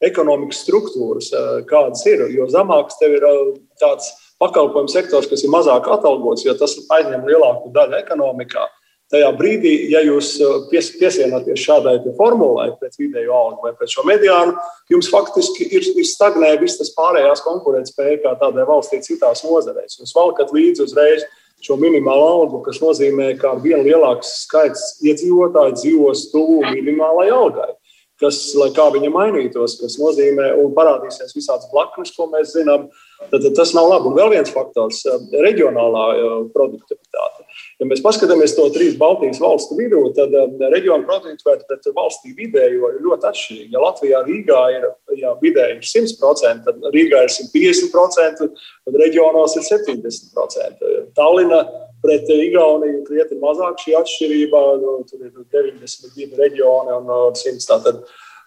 [0.06, 5.50] ekonomikas struktūras, eh, kādas ir, jo zemāks tev ir eh, tāds pakalpojumu sektors, kas ir
[5.50, 8.62] mazāk atalgots, jo tas aizņem lielāku daļu ekonomikā.
[9.12, 14.02] Tajā brīdī, ja jūs uh, pies, piesienāties šādai formulai pret vidēju algu vai pret šo
[14.08, 14.56] mediānu,
[14.90, 20.00] jums faktiski ir, ir stagnēja viss tas pārējās konkurētspēja, kā tādai valstī citās nozarēs.
[20.00, 21.22] Jūs valkat līdzi uzreiz
[21.62, 27.70] šo minimālo algu, kas nozīmē, ka vien lielāks skaits iedzīvotāju dzīvos tuvu minimālajai algai.
[28.20, 32.86] Kas, lai kā viņa mainītos, kas nozīmē, un parādīsies visādas blaknes, ko mēs zinām,
[33.28, 34.08] tad, tad tas nav labi.
[34.08, 35.02] Un vēl viens faktors-
[35.46, 37.44] reģionālā uh, produktivitāte.
[37.76, 42.94] Ja mēs paskatāmies to trīs Baltijas valstu vidū, tad um, reģiona produktivitāte pret valstī vidējo
[42.94, 43.72] ir ļoti atšķirīga.
[43.76, 44.88] Ja Latvijā Rīgā ir
[45.20, 48.48] ja vidēji 100%, tad Rīgā ir 150%,
[48.86, 50.88] tad reģionos ir 70%.
[51.16, 51.60] Tallinā
[52.06, 54.62] pret Igauniju krietni mazāk šī atšķirība.
[54.82, 57.56] Nu, tur ir 92 reģioni un 100.
[57.56, 58.00] Uh, tātad,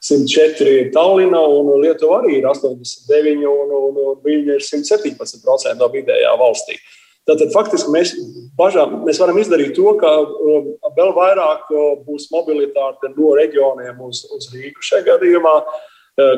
[0.06, 5.92] 104 ir Tallinā, un Lietuva arī ir 89, un, un, un viņa ir 117% no
[5.92, 6.80] vidējā valstī.
[7.28, 8.16] Tātad faktiski mēs,
[8.58, 11.68] bažām, mēs varam izdarīt to, ka um, vēl vairāk
[12.08, 15.84] būs mobilitāte no reģioniem uz, uz Rīgu šajā gadījumā, uh,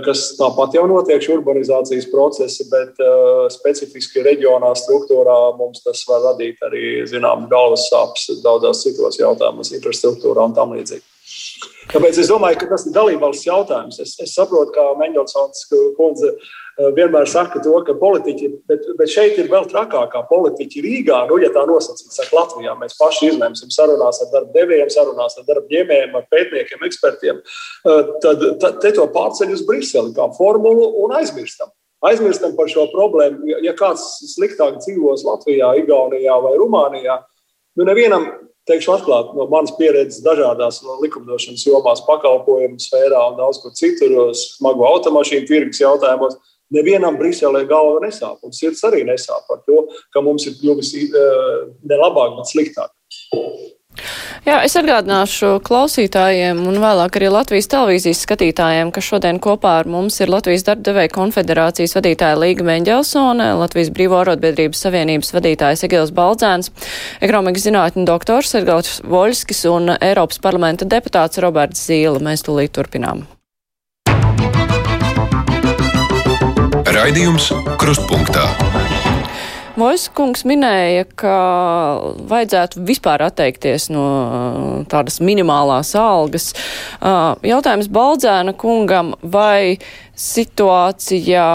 [0.06, 6.62] kas tāpat jau notiek urbanizācijas procesi, bet uh, specifiski reģionā struktūrā mums tas var radīt
[6.68, 11.06] arī zināmas galvas sāpes daudzās citos jautājumos, infrastruktūrā un tam līdzīgi.
[11.92, 14.00] Tāpēc es domāju, ka tas ir dalībvalsts jautājums.
[14.04, 15.66] Es, es saprotu, kā Mendelsons
[15.98, 21.20] kundze eh, vienmēr saka to, ka politiķi, bet, bet šeit ir vēl trakākā politiķi Rīgā,
[21.30, 25.48] nu, ja tā nosacīt, saka Latvijā, mēs paši izlemsim sarunās ar darba devējiem, sarunās ar
[25.50, 30.88] darba ņēmējiem, ar pētniekiem, ekspertiem, eh, tad, tad te to pārceļ uz Briseli kā formulu
[31.04, 31.74] un aizmirstam.
[32.02, 33.60] Aizmirstam par šo problēmu.
[33.62, 37.20] Ja kāds sliktāk dzīvos Latvijā, Igaunijā vai Rumānijā,
[37.78, 38.26] nu nevienam
[38.70, 44.86] teikšu atklāti, no manas pieredzes dažādās likumdošanas jomās, pakalpojumu sfērā un daudz kur citur, smagu
[44.88, 46.38] automašīnu tirgus jautājumos,
[46.76, 48.40] nevienam Briselē galva nesāp.
[48.46, 52.96] Un sirds arī nesāp par to, ka mums ir kļuvis ne labāk, bet sliktāk.
[54.42, 60.16] Jā, es atgādināšu klausītājiem un vēlāk arī Latvijas televīzijas skatītājiem, ka šodien kopā ar mums
[60.24, 66.72] ir Latvijas darbdevēja konfederācijas vadītāja Līga Meņģelsone, Latvijas Brīvo arotbiedrības savienības vadītājs Egils Baldzēns,
[67.22, 72.24] ekonomikas zinātņu doktors Edgars Voļskis un Eiropas parlamenta deputāts Roberts Zīle.
[72.24, 73.28] Mēs tūlīt turpinām.
[77.02, 77.48] Raidījums
[77.82, 78.44] Krustpunktā.
[79.80, 81.36] Moiskungs minēja, ka
[82.28, 84.06] vajadzētu vispār atteikties no
[84.92, 86.52] tādas minimālās algas.
[87.00, 89.78] Jautājums Baldzēna kungam, vai
[90.22, 91.48] situācijā,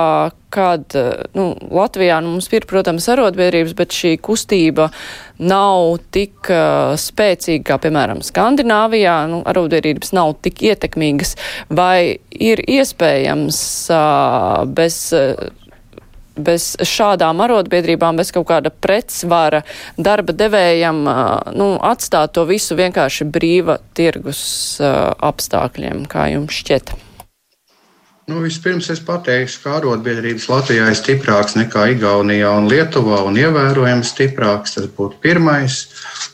[0.57, 0.97] kad
[1.37, 1.45] nu,
[1.77, 4.89] Latvijā nu, mums ir, protams, arotbiedrības, bet šī kustība
[5.37, 11.37] nav tik uh, spēcīga kā, piemēram, Skandināvijā, nu, arotbiedrības nav tik ietekmīgas,
[11.69, 13.61] vai ir iespējams
[13.93, 15.05] uh, bez.
[15.15, 15.63] Uh,
[16.37, 19.63] bez šādām arotbiedrībām, bez kaut kāda pretsvara
[19.97, 21.03] darba devējam,
[21.57, 24.45] nu, atstāt to visu vienkārši brīva tirgus
[24.83, 27.06] apstākļiem, kā jums šķiet?
[28.27, 34.03] Nu, vispirms es pateikšu, ka arotbiedrības Latvijā ir stiprāks nekā Igaunijā un Lietuvā un ievērojami
[34.03, 34.73] stiprāks.
[34.75, 35.77] Tas būtu pirmais.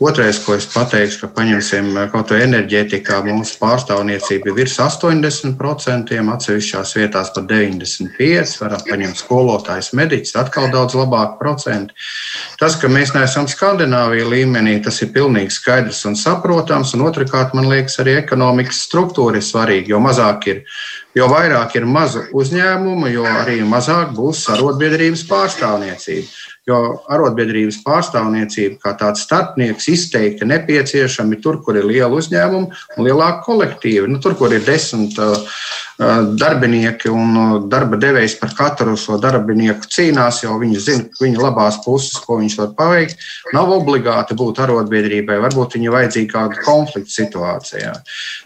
[0.01, 6.95] Otrais, ko es pateikšu, ka paņemsim kaut vai enerģētikā, mūsu pārstāvniecība ir virs 80%, atsevišķās
[6.97, 11.93] vietās pat 95%, varam paņemt skolotājs, mediķis, atkal daudz labāk procenti.
[12.57, 16.97] Tas, ka mēs neesam Skandināvija līmenī, tas ir pilnīgi skaidrs un saprotams.
[16.97, 20.65] Un otrkārt, man liekas, arī ekonomikas struktūra ir svarīga, jo mazāk ir
[21.13, 26.25] Jo vairāk ir mazu uzņēmumu, jo arī mazāk būs arotbiedrības pārstāvniecība.
[26.71, 26.79] Jo
[27.13, 34.09] arotbiedrības pārstāvniecība kā tāds starpnieks izteikti nepieciešami tur, kur ir liela uzņēmuma un lielāka kolektīva.
[34.09, 35.37] Nu, tur, kur ir desmit uh,
[35.99, 42.17] darbinieki un darba devējs par katru šo darbinieku cīnās, jo viņi zina viņa labās puses,
[42.25, 43.21] ko viņš var paveikt.
[43.53, 47.93] Nav obligāti būt arotbiedrībai, varbūt viņa vajadzīga kāda konflikta situācijā.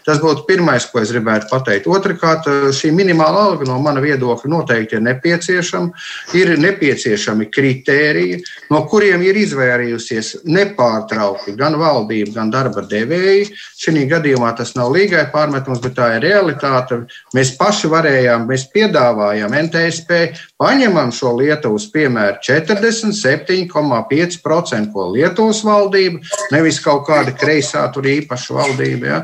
[0.05, 1.87] Tas būtu pirmais, ko es gribētu pateikt.
[1.91, 6.05] Otrakārt, šī minimāla alga no mana viedokļa noteikti ir nepieciešama.
[6.37, 13.49] Ir nepieciešami kritēriji, no kuriem ir izvairījusies nepārtraukti gan valdība, gan darba devēji.
[13.77, 17.03] Šī gadījumā tas nav līgai pārmetums, bet tā ir realitāte.
[17.37, 26.17] Mēs paši varējām, mēs piedāvājām NTSP, paņemam šo Lietuvas piemēru 47,5%, ko Lietuvas valdība,
[26.55, 29.19] nevis kaut kāda kreisā tur īpaša valdība, ja,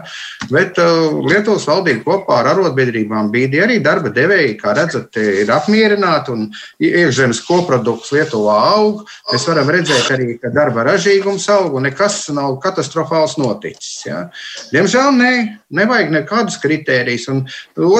[0.52, 0.88] bet uh,
[1.26, 6.42] Lietuvas valdība kopā ar arotbiedrībām bija arī darba devēji, kā redzat, ir apmierināti un
[6.84, 8.96] iekšzemes koprodukts Lietuvā aug.
[9.32, 14.06] Mēs varam redzēt arī, ka darba ražīgums aug un nekas nav katastrofāls noticis.
[14.06, 14.18] Ja.
[14.74, 15.34] Diemžēl ne,
[15.74, 17.26] nevajag nekādus kritērijus.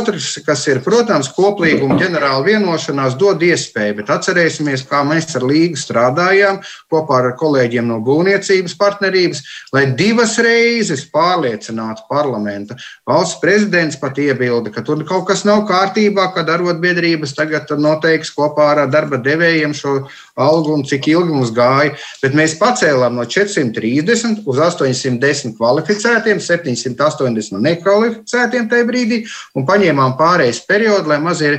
[0.04, 5.80] Otrs, kas ir, protams, koplīguma ģenerāla vienošanās dod iespēju, bet atcerēsimies, kā mēs ar Līgu
[5.80, 6.58] strādājām
[6.92, 9.40] kopā ar kolēģiem no būvniecības partnerības,
[9.72, 12.76] lai divas reizes pārliecinātu parlamentu.
[13.08, 18.74] Valsts prezidents pat iebilda, ka tur kaut kas nav kārtībā, kad arotbiedrības tagad noteiks kopā
[18.74, 20.02] ar darba devējiem šo
[20.36, 21.96] algu un cik ilgi mums gāja.
[22.20, 29.24] Bet mēs pacēlām no 430 uz 810 kvalificētiem, 780 nekvalificētiem tajā brīdī
[29.56, 31.58] un paņēmām pārējais periodu, lai mazie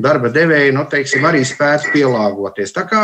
[0.00, 2.72] darba devēji nu, teiksim, arī spētu pielāgoties.
[2.74, 3.02] Tā kā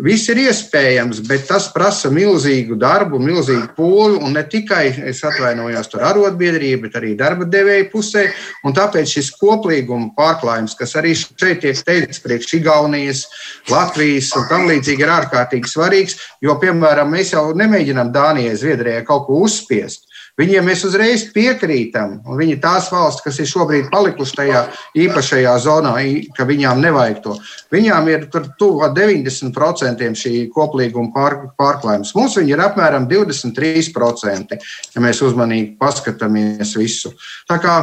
[0.00, 5.90] viss ir iespējams, bet tas prasa milzīgu darbu, milzīgu pūli un ne tikai, es atvainojos,
[5.92, 8.26] tur arotbiedrība, bet arī darba devēja pusē.
[8.80, 13.26] Tāpēc šis koplīguma pārklājums, kas arī šeit tiek teikts priekš Igaunijas,
[13.70, 19.26] Latvijas un tam līdzīgi ir ārkārtīgi svarīgs, jo, piemēram, mēs jau nemēģinām Dānijai, Zviedrijai kaut
[19.28, 20.09] ko uzspiest.
[20.38, 24.62] Viņiem mēs uzreiz piekrītam, un viņi tās valsts, kas ir šobrīd palikušas tajā
[25.02, 25.94] īpašajā zonā,
[26.36, 27.36] ka viņām nevajag to.
[27.74, 32.14] Viņām ir tuvu 90% šī koplīguma pār, pārklājums.
[32.16, 34.60] Mums viņi ir apmēram 23%,
[34.94, 37.12] ja mēs uzmanīgi paskatāmies visu.
[37.50, 37.76] Tā kā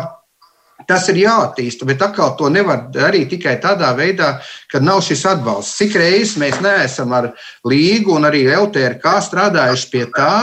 [0.87, 4.37] Tas ir jāattīsta, bet atkal to nevar darīt tikai tādā veidā,
[4.71, 5.75] ka nav šis atbalsts.
[5.81, 7.33] Cik reizes mēs neesam ar
[7.67, 10.33] līgu un arī LTRK strādājuši pie tā,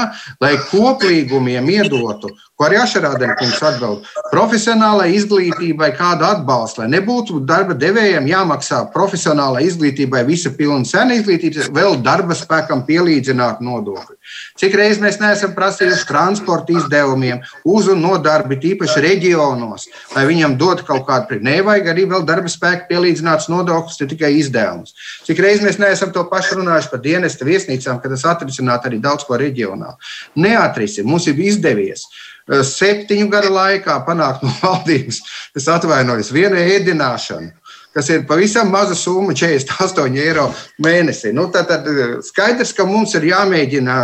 [0.45, 4.07] lai koplīgumiem iedotu ko arī Ašarādena kungs atbild.
[4.31, 11.73] Profesionālai izglītībai kādu atbalstu, lai nebūtu darba devējiem jāmaksā profesionālai izglītībai visa pilna cena izglītības,
[11.75, 14.19] vēl darba spēkam pielīdzināt nodokļi.
[14.61, 20.59] Cik reizes mēs neesam prasījuši transporta izdevumiem, uz un no darba, tīpaši reģionos, lai viņam
[20.61, 21.43] dotu kaut kādu priekšnieku.
[21.45, 24.95] Nevajag arī vēl darba spēku pielīdzināts nodoklis, ne tikai izdevumus.
[25.27, 29.27] Cik reizes mēs neesam to pašu runājuši par dienesta viesnīcām, ka tas atrisinātu arī daudz
[29.29, 29.97] ko reģionā.
[30.39, 32.07] Neatrisināt, mums ir izdevies
[32.45, 35.23] septiņu gadu laikā panākt no valdības,
[35.57, 37.53] es atvainojos, vienu ēdināšanu
[37.95, 40.49] kas ir pavisam maza summa, 48 eiro
[40.83, 41.33] mēnesī.
[41.35, 41.87] Nu, tad, tad
[42.27, 43.99] skaidrs, ka mums ir jāmēģina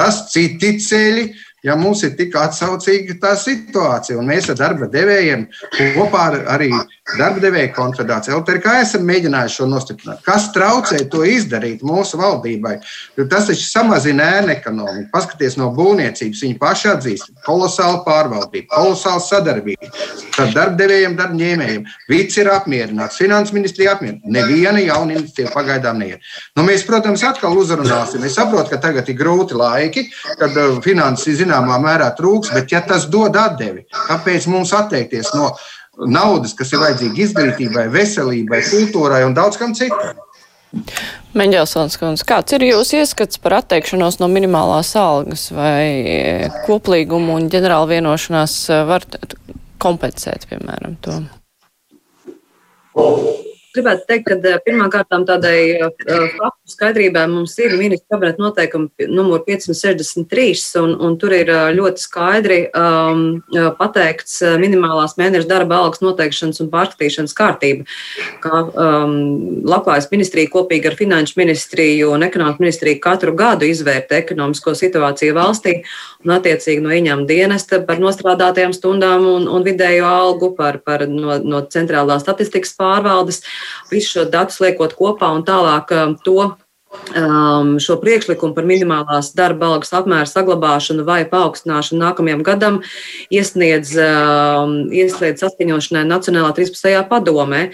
[0.00, 1.28] rast citi ceļi,
[1.64, 4.18] ja mums ir tik atsaucīga tā situācija.
[4.20, 5.46] Un mēs ar darba devējiem
[5.96, 6.70] kopā ar arī
[7.16, 10.22] darba devēja konfederāciju LTRK esam mēģinājuši šo nostiprināt.
[10.26, 12.76] Kas traucē to izdarīt mūsu valdībai?
[13.18, 15.08] Jo tas taču samazina ēnu ekonomiku.
[15.12, 19.90] Paskaties no būvniecības, viņi paši atzīst kolosālu pārvaldību, kolosālu sadarbību.
[20.34, 21.88] Tad darba devējiem, darba ņēmējiem.
[22.10, 24.34] Vits ir apmierināts, finanses ministrija apmierināta.
[24.36, 26.24] Neviena jauna iniciatīva pagaidām neiet.
[26.56, 28.24] Nu, mēs, protams, atkal uzrunāsim.
[28.26, 30.08] Es saprotu, ka tagad ir grūti laiki,
[30.40, 35.32] kad uh, finanses zināmā zināmā mērā trūks, bet ja tas dod atdevi, kāpēc mums atteikties
[35.34, 35.52] no
[36.06, 40.18] naudas, kas ir vajadzīga izglītībai, veselībai, kultūrai un daudz kam citam?
[41.34, 47.92] Meņģelsons kundze, kāds ir jūsu ieskats par atteikšanos no minimālās algas vai koplīgumu un ģenerāla
[47.94, 49.06] vienošanās var
[49.78, 51.20] kompensēt, piemēram, to?
[53.74, 55.88] Gribētu teikt, ka eh, pirmkārt tādai uh,
[56.38, 62.58] faktu skaidrībai mums ir ministra kabineta noteikumi numur 563, un, un tur ir ļoti skaidri
[62.70, 63.24] um,
[63.80, 67.88] pateikts minimālās mēneša darba algas noteikšanas un pārskatīšanas kārtība,
[68.44, 69.16] kā um,
[69.66, 75.80] Labklājības ministrija kopīgi ar Finanšu ministriju un Ekonomikas ministriju katru gadu izvērta ekonomisko situāciju valstī
[76.24, 81.40] un attiecīgi no ieņēmuma dienesta par nostrādātajām stundām un, un vidējo algu, par, par no,
[81.42, 83.42] no centrālās statistikas pārvaldes
[83.92, 86.54] visu šo datus liekot kopā un tālāk um, to
[87.16, 92.80] um, šo priekšlikumu par minimālās darba algas apmēru saglabāšanu vai paaugstināšanu nākamajam gadam
[93.34, 97.04] iesniedz, um, iesniedz saskaņošanai Nacionālā 13.
[97.10, 97.68] padomē.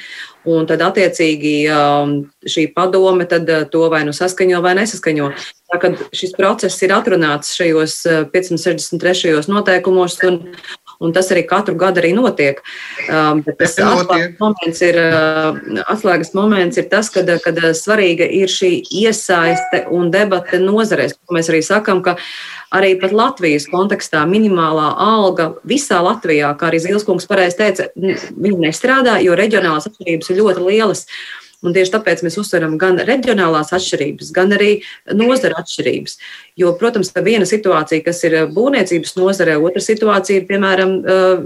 [0.49, 2.15] Un tad, attiecīgi, um,
[2.49, 5.27] šī padome uh, to vai nu saskaņo vai nesaskaņo.
[5.71, 7.99] Tā šis process ir atrunāts šajos
[8.33, 9.35] 563.
[9.37, 10.41] Uh, noteikumos, un,
[11.01, 12.61] un tas arī katru gadu arī notiek.
[13.09, 18.73] Um, tas atslēgas moments, ir, uh, atslēgas moments ir tas, kad, kad svarīga ir šī
[19.03, 21.17] iesaiste un debate nozarēs.
[21.33, 22.19] Mēs arī sakam, ka
[22.77, 29.19] arī pat Latvijas kontekstā minimālā alga visā Latvijā, kā arī Zilskungs pareizi teica, viņi nestrādā,
[29.25, 31.07] jo reģionālās atšķirības ir ļoti lielas.
[31.61, 34.71] Un tieši tāpēc mēs uzsveram gan reģionālās atšķirības, gan arī
[35.13, 36.17] nozara atšķirības.
[36.61, 40.97] Jo, protams, viena situācija, kas ir būvniecības nozarē, otra situācija ir, piemēram,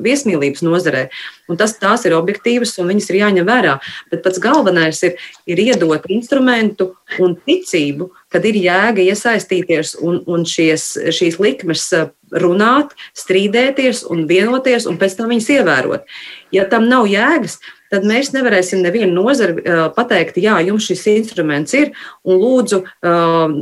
[0.05, 1.09] viesmīlības nozarē.
[1.51, 3.77] Un tas, tās ir objektīvas un viņas ir jāņem vērā.
[4.15, 5.19] Bet pats galvenais ir,
[5.51, 11.91] ir iedot instrumentu un ticību, kad ir jēga iesaistīties un, un šies, šīs likmes
[12.35, 16.07] runāt, strīdēties un vienoties un pēc tam viņas ievērot.
[16.55, 21.75] Ja tam nav jēgas, tad mēs nevarēsim nevienu nozari uh, pateikt, jā, jums šis instruments
[21.79, 21.93] ir,
[22.27, 23.55] un lūdzu, uh,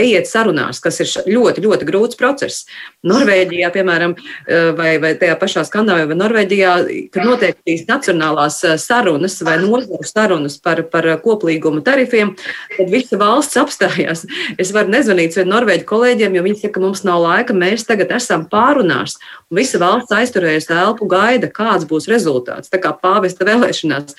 [0.00, 2.64] ejiet sarunās, kas ir ļoti, ļoti grūts process.
[3.04, 6.72] Norvēģijā, piemēram, uh, vai, vai tajā pašā Skandināvijā vai Norvēģijā,
[7.12, 12.34] kad notiek šīs nacionālās sarunas vai nozaru sarunas par, par koplīguma tarifiem,
[12.76, 14.24] tad visa valsts apstājās.
[14.60, 18.12] Es varu nezvanīt saviem norvēģu kolēģiem, jo viņi saka, ka mums nav laika, mēs tagad
[18.16, 19.18] esam pārunās,
[19.50, 22.70] un visa valsts aizturējas elpu gaida, kāds būs rezultāts.
[22.72, 24.14] Tā kā pāvesta vēlēšanas vēlēšanās.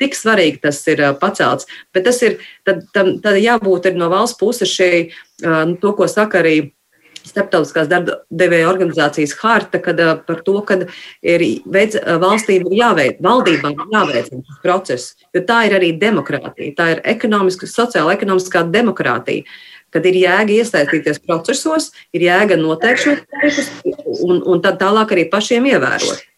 [0.00, 4.70] Tik svarīgi tas ir pacelts, bet tas ir tad, tad, tad jābūt no valsts puses
[4.72, 5.10] šai,
[5.42, 6.72] nu, to, ko saka arī
[7.20, 10.78] Starptautiskās darba devēja organizācijas harta, kad par to, ka
[11.20, 17.02] valstīm ir jāveic, valdībām ir jāveic šis process, jo tā ir arī demokrātija, tā ir
[17.04, 19.44] ekonomiska, sociāla ekonomiskā demokrātija
[19.92, 23.70] kad ir jēga iesaistīties procesos, ir jēga noteikt šos tarifus
[24.24, 26.29] un, un tad tālāk arī pašiem ievērot.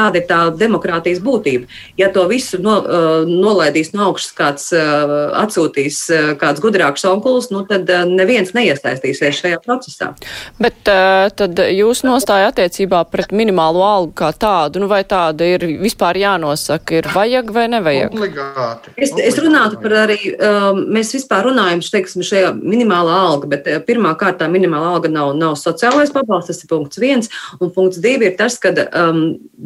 [0.00, 1.68] Tāda ir tā demokrātijas būtība.
[2.00, 7.50] Ja to visu no, uh, nolaidīs no augšas, kāds uh, atsūtīs uh, kāds gudrāks onkulis,
[7.52, 10.12] nu, tad neviens neiesaistīsies šajā procesā.
[10.60, 16.18] Bet tad jūs nostāja attiecībā pret minimālo algu kā tādu, nu vai tāda ir vispār
[16.20, 18.16] jānosaka, ir vajag vai nevajag?
[18.16, 18.94] Obligāti.
[18.96, 20.18] Es, es runātu par arī,
[20.90, 26.12] mēs vispār runājam, teiksim, šajā minimālā alga, bet pirmā kārtā minimālā alga nav, nav sociālais
[26.14, 27.30] pabalsts, tas ir punkts viens,
[27.60, 29.22] un punkts divi ir tas, ka um,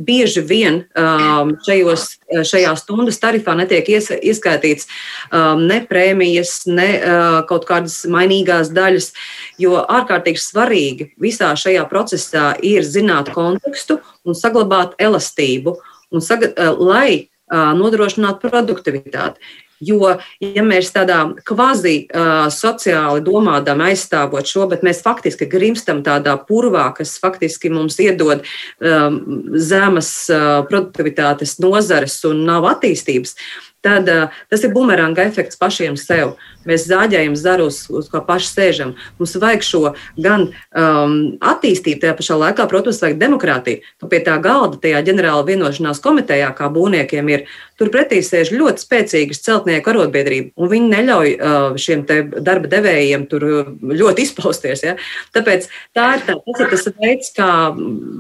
[0.07, 2.07] bija bieži vien um, šajos,
[2.49, 4.89] šajā stundas tarifā netiek ies, ieskaitīts
[5.29, 9.13] um, ne prēmijas, ne uh, kaut kādas mainīgās daļas,
[9.61, 15.77] jo ārkārtīgi svarīgi visā šajā procesā ir zināt kontekstu un saglabāt elastību,
[16.15, 19.41] un saga, uh, lai uh, nodrošinātu produktivitāti.
[19.85, 26.37] Jo, ja mēs tādā kvazi uh, sociāli domādam aizstāvot šo, bet mēs faktiski grimstam tādā
[26.49, 29.21] purvā, kas faktiski mums iedod um,
[29.61, 33.37] zemes uh, produktivitātes nozares un nav attīstības,
[33.85, 36.35] tad uh, tas ir bumeranga efekts pašiem sev.
[36.65, 38.95] Mēs zāģējam zarus, uz kā paši sēžam.
[39.19, 39.83] Mums vajag šo
[40.17, 41.15] gan um,
[41.45, 43.85] attīstību, tajā pašā laikā, protams, vajag demokrātiju.
[44.01, 47.47] Tu pie tā galda, tajā ģenerāla vienošanās komitejā, kā būvniekiem ir,
[47.81, 53.49] turpretī sēž ļoti spēcīgas celtnieku arotbiedrība, un viņi neļauj uh, šiem darba devējiem tur
[53.85, 54.87] ļoti izpausties.
[54.87, 54.97] Ja?
[55.37, 57.51] Tāpēc tā ir tā, tas, ir tas veids, kā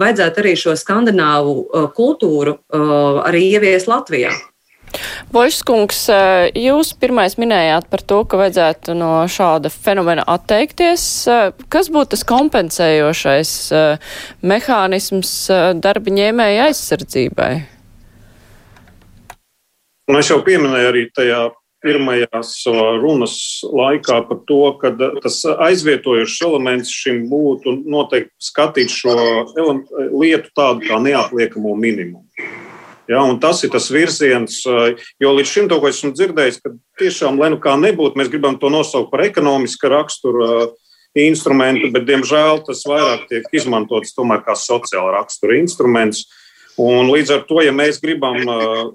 [0.04, 4.34] vajadzētu arī šo skandināvu uh, kultūru uh, arī ievies Latvijā.
[5.34, 11.04] Bošskungs, eh, jūs pirmais minējāt par to, ka vajadzētu no šāda fenomena atteikties.
[11.28, 15.34] Eh, kas būtu tas kompensējošais eh, mehānisms
[15.82, 17.52] darba ņēmēja aizsardzībai?
[20.10, 21.42] Nu, es jau pieminēju arī tajā
[21.84, 22.52] pirmajās
[23.02, 23.36] runas
[23.68, 29.16] laikā par to, ka tas aizvietojošs elements šim būtu noteikti skatīt šo
[30.16, 32.24] lietu tādu kā neapliekamo minimumu.
[33.08, 34.62] Ja, tas ir tas virziens,
[35.20, 38.56] jo līdz šim to, ko esmu dzirdējis, ka tiešām, lai nu kā nebūtu, mēs gribam
[38.60, 40.70] to nosaukt par ekonomiska rakstura
[41.14, 46.24] instrumentu, bet, diemžēl, tas vairāk tiek izmantots tomēr kā sociāla rakstura instruments.
[46.80, 48.40] Un līdz ar to, ja mēs gribam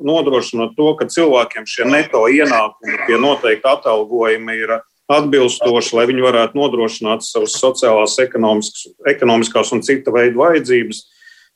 [0.03, 4.74] nodrošināt to, ka cilvēkiem šie neto ienākumi pie noteikta atalgojuma ir
[5.10, 11.05] atbilstoši, lai viņi varētu nodrošināt savas sociālās, ekonomiskās un cita veida vajadzības,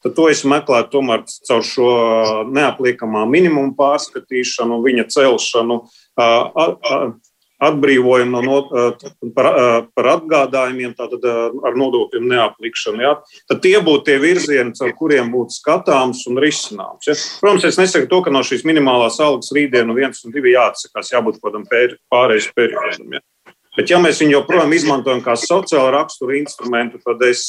[0.04, 1.92] tad to es meklētu tomēr caur šo
[2.52, 5.80] neapliekamā minimuma pārskatīšanu, viņa celšanu,
[7.64, 8.58] atbrīvojumu no,
[9.36, 9.50] par,
[9.96, 13.04] par atgādājumiem, tātad ar nodokļiem neaplikšanu.
[13.04, 13.14] Ja?
[13.50, 17.08] Tad tie būtu tie virzieni, ar kuriem būtu skatāms un risināms.
[17.08, 17.18] Ja?
[17.44, 21.40] Protams, es nesaku to, ka no šīs minimālās algas rītdienu viens un divi jāatsakās, jābūt
[21.40, 21.68] kaut kādam
[22.12, 23.20] pārējais periodam.
[23.20, 23.24] Ja?
[23.74, 27.42] Bet, ja mēs viņu joprojām izmantojam kā sociālu raksturu instrumentu, tad es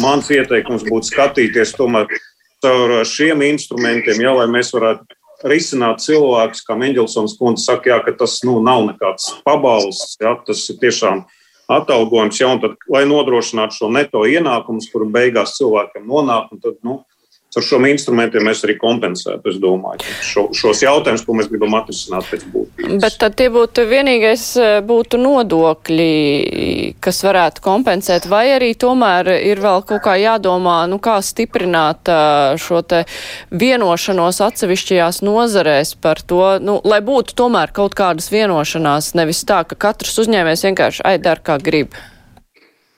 [0.00, 2.10] mans ieteikums būtu skatīties tomēr
[2.64, 5.16] caur šiem instrumentiem, jā, lai mēs varētu
[5.48, 10.66] risināt cilvēkus, kā Mendelsons kundze saka, jā, ka tas nu, nav nekāds pabalsts, jā, tas
[10.68, 11.22] ir tiešām
[11.70, 16.76] atalgojums, jā, un tad, lai nodrošinātu šo neto ienākumu, kuru beigās cilvēkiem nonāk, un tad,
[16.86, 17.00] nu,
[17.58, 22.28] ar šiem instrumentiem mēs arī kompensētu, es domāju, šo, šos jautājumus, ko mēs gribam atrisināt
[22.30, 23.00] pēc būtības.
[23.02, 26.06] Bet tad tie būtu vienīgais eh, būtu nodokļi,
[27.02, 32.54] kas varētu kompensēt, vai arī tomēr ir vēl kaut kā jādomā, nu kā stiprināt eh,
[32.62, 33.02] šo te
[33.50, 39.78] vienošanos atsevišķajās nozarēs par to, nu, lai būtu tomēr kaut kādas vienošanās, nevis tā, ka
[39.90, 41.98] katrs uzņēmējs vienkārši aidar kā grib.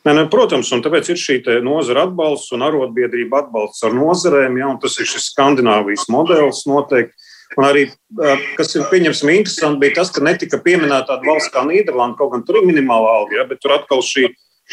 [0.03, 4.57] Nē, ne, protams, un tāpēc ir šī nozara atbalsts un arotbiedrība atbalsts ar nozarēm.
[4.59, 7.14] Ja, tas ir šis Skandināvijas modelis noteikti.
[7.53, 7.82] Un arī,
[8.57, 12.46] kas ir pieņemsim, interesanti, bija tas, ka netika pieminēta tāda valsts kā Nīderlanda, kaut gan
[12.48, 14.30] tur ir minimāla alga, ja, bet tur atkal šī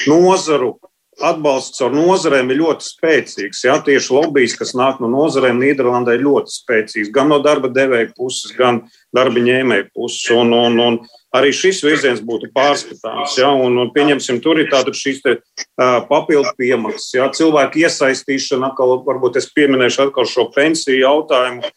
[0.08, 0.78] nozaru
[1.20, 3.64] atbalsts ar nozarēm ir ļoti spēcīgs.
[3.68, 7.12] Jā, tieši lobbyis, kas nāk no nozarēm, Nīderlandē ir ļoti spēcīgs.
[7.16, 10.24] Gan no darba devēja puses, gan darba ņēmēja puses.
[10.36, 11.00] Un, un, un
[11.36, 13.36] arī šis virziens būtu pārskatāms.
[13.38, 17.12] Jā, un, un pieņemsim, tur ir tātad šīs te, uh, papildu piemaksas.
[17.18, 21.70] Jā, cilvēku iesaistīšana, atkal, varbūt es pieminēšu atkal šo pensiju jautājumu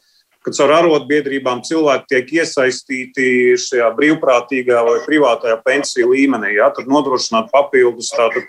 [0.42, 3.26] kad ar arotbiedrībām cilvēki tiek iesaistīti
[3.62, 6.56] šajā brīvprātīgā vai privātajā pensiju līmenī.
[6.56, 8.48] Ja, tad nodrošināt papildus tātad,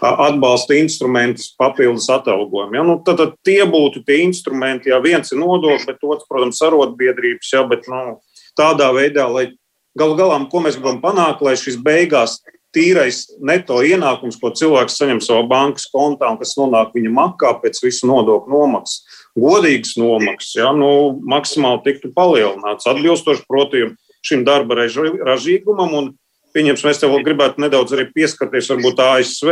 [0.00, 2.78] atbalsta instrumentus papildus atalgojumu.
[2.78, 2.86] Ja?
[2.86, 7.52] Nu, tad, tad tie būtu tie instrumenti, ja viens ir nodokļi, bet otrs, protams, arotbiedrības,
[7.52, 8.18] ja, bet nu,
[8.58, 9.50] tādā veidā, lai
[9.98, 12.40] galu galā, ko mēs gribam panākt, lai šis beigās
[12.74, 17.78] tīrais neto ienākums, ko cilvēks saņem savā bankas kontā un kas nonāk viņa makā pēc
[17.84, 20.90] visu nodokļu nomaksas, godīgas nomaksas, ja, nu,
[21.22, 22.90] maksimāli tiktu palielināts.
[22.90, 26.12] Atbilstoši, protams, šim darba ražīgumam un
[26.54, 29.48] Pieņemsim, es tev gribētu nedaudz arī pieskarties varbūt ASV,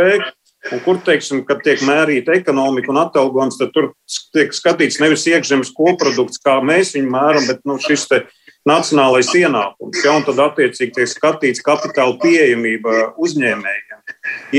[0.71, 3.89] un kur, teiksim, kad tiek mērīta ekonomika un atalgojums, tad tur
[4.31, 8.21] tiek skatīts nevis iekšzemes koprodukts, kā mēs viņu mēram, bet nu, šis te
[8.67, 10.01] nacionālais ienākums.
[10.05, 14.01] Ja, tad attiecīgi tiek skatīts kapitāla pieejamība uzņēmējiem,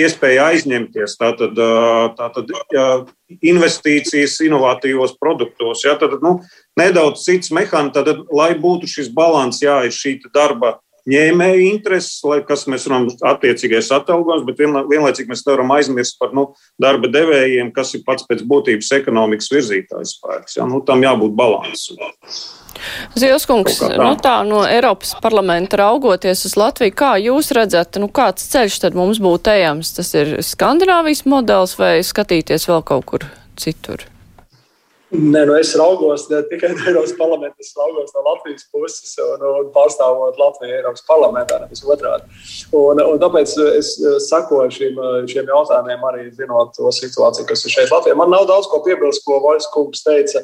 [0.01, 1.59] iespēja aizņemties, tātad,
[2.19, 2.53] tātad
[3.41, 5.85] investīcijas inovatīvos produktos.
[5.87, 6.39] Ja, tad, nu,
[6.81, 10.79] nedaudz cits mehānisms, lai būtu šis līdzsvars, jā, ir šī darba
[11.11, 16.47] ņēmēju intereses, lai kas mēs runājam, attiecīgais atalgojums, bet vienlaicīgi mēs nevaram aizmirst par nu,
[16.81, 20.59] darba devējiem, kas ir pats pēc būtības ekonomikas virzītājs spēks.
[20.59, 20.69] Ja?
[20.71, 22.01] Nu, tam jābūt balansam.
[23.19, 28.81] Zielskungs, nu tā no Eiropas parlamenta raugoties uz Latviju, kā jūs redzat, nu kāds ceļš
[28.87, 29.95] tad mums būtu ejams?
[29.99, 33.29] Tas ir Skandināvijas modelis vai skatīties vēl kaut kur
[33.61, 34.09] citur?
[35.15, 39.43] Nē, nu es raugos ne tikai no Eiropas parlamenta, es raugos no Latvijas puses un,
[39.47, 42.27] un pārstāvot Latviju Eiropas parlamentā, nevis otrādi.
[42.75, 43.93] Un, un tāpēc es
[44.27, 44.99] sakoju šiem,
[45.31, 48.17] šiem jautājumiem, arī zinot to situāciju, kas ir šeit Latvijā.
[48.19, 50.43] Man nav daudz ko piebilst, ko Vaļs kungs teica,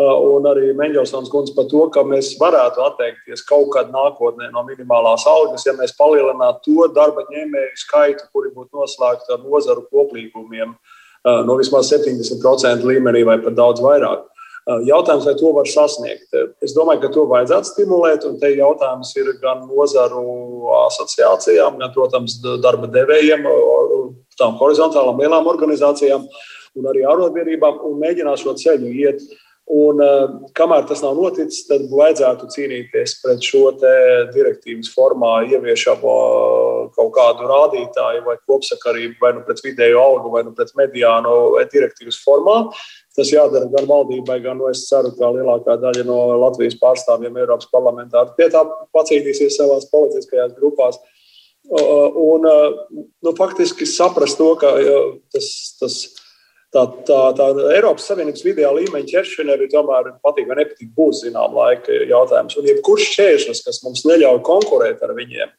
[0.00, 5.26] un arī Meņģelsons kundze par to, ka mēs varētu atteikties kaut kad nākotnē no minimālās
[5.28, 10.72] algas, ja mēs palielinātu to darba ņēmēju skaitu, kuri būtu noslēgti ar nozaru koplīgumiem.
[10.72, 14.28] Uh, no vismaz 70% līmenī vai pat daudz vairāk.
[14.86, 16.28] Jautājums, vai to var sasniegt?
[16.62, 20.22] Es domāju, ka to vajadzētu stimulēt, un te jautājums ir gan nozaru
[20.84, 23.48] asociācijām, gan, protams, darba devējiem,
[24.38, 26.28] tām horizontālām lielām organizācijām
[26.78, 29.26] un arī arotbiedrībām, un mēģināt šo ceļu iet.
[29.70, 30.00] Un,
[30.58, 33.68] kamēr tas nav noticis, tad vajadzētu cīnīties pret šo
[34.34, 36.14] direktīvas formā ieviešamo
[36.96, 41.36] kaut kādu rādītāju vai kopsakarību, vai nu pret vidēju algu, vai nu pret mediānu
[41.72, 42.56] direktīvas formā.
[43.14, 47.70] Tas jādara gan valdībai, gan nu, es ceru, ka lielākā daļa no Latvijas pārstāvjiem Eiropas
[47.70, 48.64] parlamentā pie tā
[48.96, 50.98] pacīnīsies savās politiskajās grupās.
[51.70, 52.48] Un,
[53.22, 54.74] nu, faktiski saprast to, ka
[55.30, 56.00] tas, tas
[56.74, 61.56] tā, tā, tā Eiropas Savienības vidējā līmeņa ķeršana arī tomēr patīk vai nepatīk, būs zinām
[61.56, 62.56] laika jautājums.
[62.58, 65.52] Un jebkurš šķēršļus, kas mums neļauj konkurēt ar viņiem,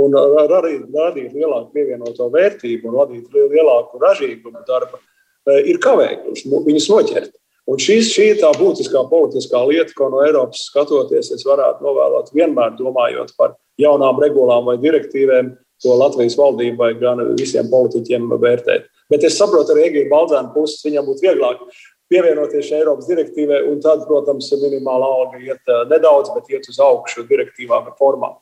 [0.00, 5.00] un arī radīt lielāku pievienoto vērtību un radīt lielāku ražīgumu darba,
[5.46, 7.32] e, ir kavējuši viņus noķert.
[7.70, 12.32] Un šīs, šī ir tā būtiskā politiskā lieta, ko no Eiropas skatoties, es varētu novēlēt
[12.34, 15.52] vienmēr domājot par jaunām regulām vai direktīvēm,
[15.82, 18.88] ko Latvijas valdībai gan visiem politiķiem vērtēt.
[19.10, 21.64] Bet es saprotu arī Egīna Baldzēna puses, viņam būtu vieglāk
[22.10, 26.80] pievienoties šai Eiropas direktīvai, un tad, protams, minimāla alga iet eh, nedaudz, bet iet uz
[26.82, 28.34] augšu direktīvā vai formā.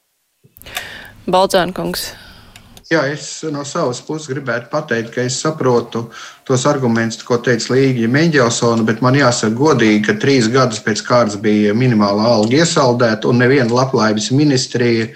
[1.28, 2.08] Baldzēna kungs.
[2.88, 6.06] Jā, es no savas puses gribētu pateikt, ka es saprotu
[6.48, 11.36] tos argumentus, ko teica Līga Mendelsona, bet man jāsaka godīgi, ka trīs gadus pēc kārtas
[11.42, 15.10] bija minimāla alga iesaldēta, un neviena labklājības ministrija,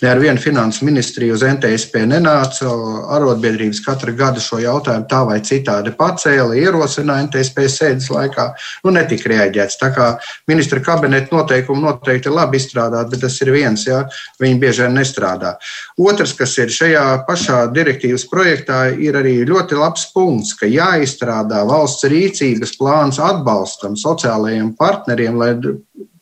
[0.00, 2.70] ne ar vienu finansu ministriju uz NTSP nenāca.
[3.18, 8.48] Arotbiedrības katru gadu šo jautājumu tā vai citādi pacēla, ierosināja NTSP sēdes laikā,
[8.88, 9.76] nu netika reaģēts.
[9.84, 10.08] Tā kā
[10.48, 14.00] ministra kabineta noteikumi noteikti ir labi izstrādāti, bet tas ir viens, jā,
[14.40, 15.58] viņi bieži vien nestrādā.
[16.00, 22.06] Otrs, kas ir šajā pašā direktīvas projektā, ir arī ļoti labs punkts, ka jāizstrādā valsts
[22.10, 25.52] rīcības plāns atbalstam sociālajiem partneriem, lai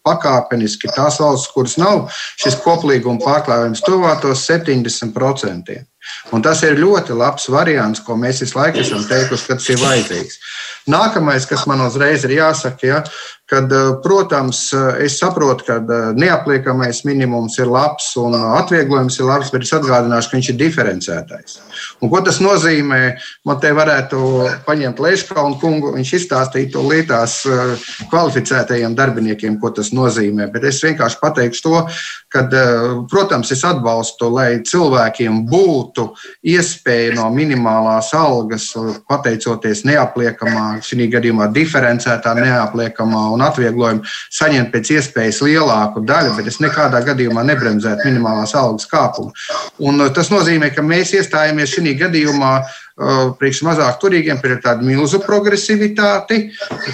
[0.07, 2.07] pakāpeniski tās valsts, kuras nav
[2.39, 5.77] šis koplīguma pārklājums, tuvātos 70%.
[6.31, 9.81] Un tas ir ļoti labs variants, ko mēs visu laiku esam teikuši, ka tas ir
[9.83, 10.39] vajadzīgs.
[10.93, 13.01] Nākamais, kas man uzreiz ir jāsaka, ja,
[13.47, 19.29] kad, eh, protams, eh, es saprotu, ka eh, neapliekamais minimums ir labs un atvieglojums ir
[19.29, 21.59] labs, bet es atgādināšu, ka viņš ir diferencētais.
[22.03, 23.15] Un ko tas nozīmē?
[23.47, 24.19] Man te varētu
[24.67, 27.47] paņemt Leiškaunu kungu, viņš izstāstīja to lietās
[28.11, 30.51] kvalificētajiem darbiniekiem, ko tas nozīmē.
[30.53, 31.87] Bet es vienkārši pateikšu to,
[32.33, 32.43] ka,
[33.11, 36.09] protams, es atbalstu, lai cilvēkiem būtu
[36.43, 38.73] iespēja no minimālās algas,
[39.09, 46.59] pateicoties neapliekamā, šī gadījumā diferencētā neapliekamā un atvieglojumu saņemt pēc iespējas lielāku daļu, bet es
[46.65, 49.33] nekādā gadījumā nebremzētu minimālās algas kāpumu.
[49.85, 54.85] Un uh, tas nozīmē, ka mēs iestājamies šī gadījumā Uh, priekš mazāk turīgiem ir tāda
[54.85, 56.39] milzu progresivitāte,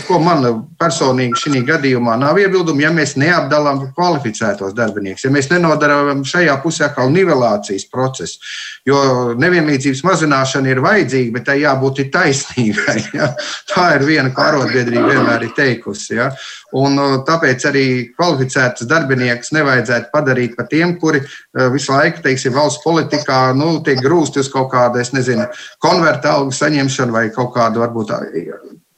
[0.09, 0.43] ko man
[0.81, 6.91] personīgi šī gadījumā nav iebildumi, ja mēs neapdalām kvalificētos darbiniekus, ja mēs nenodarām šajā pusē
[6.95, 8.43] kā nivelācijas procesu.
[8.87, 8.99] Jo
[9.39, 12.99] nevienlīdzības mazināšana ir vajadzīga, bet tai jābūt taisnīgai.
[13.13, 13.29] Ja?
[13.69, 16.15] Tā ir viena, ko arotbiedrība vienmēr ir teikusi.
[16.17, 16.31] Ja?
[16.79, 22.55] Un, uh, tāpēc arī kvalificētus darbiniekus nevajadzētu padarīt par tiem, kuri uh, visu laiku, teiksim,
[22.57, 25.49] valsts politikā nu, tiek grūsti uz kaut kādu, es nezinu,
[25.85, 28.15] konverta algu saņemšanu vai kaut kādu varbūt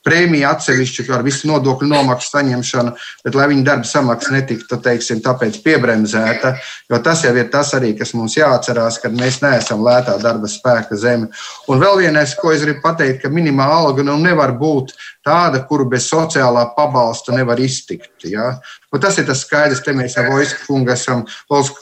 [0.05, 2.93] prēmiju atsevišķu ar visu nodokļu nomaksu saņemšanu,
[3.25, 5.23] bet lai viņa darba samaksa netiktu teiksim,
[5.65, 6.55] piebremzēta.
[6.91, 10.99] Jo tas jau ir tas arī, kas mums jāatcerās, kad mēs neesam lētā darba spēka
[11.01, 11.31] zeme.
[11.69, 14.93] Un vēl vienais, ko es gribu pateikt, ka minimāla alga nu nevar būt
[15.25, 18.27] tāda, kuru bez sociālā pabalsta nevar iztikt.
[18.29, 18.55] Ja?
[18.95, 21.25] Un tas ir tas skaidrs, te mēs ar Vojsku kungu esam,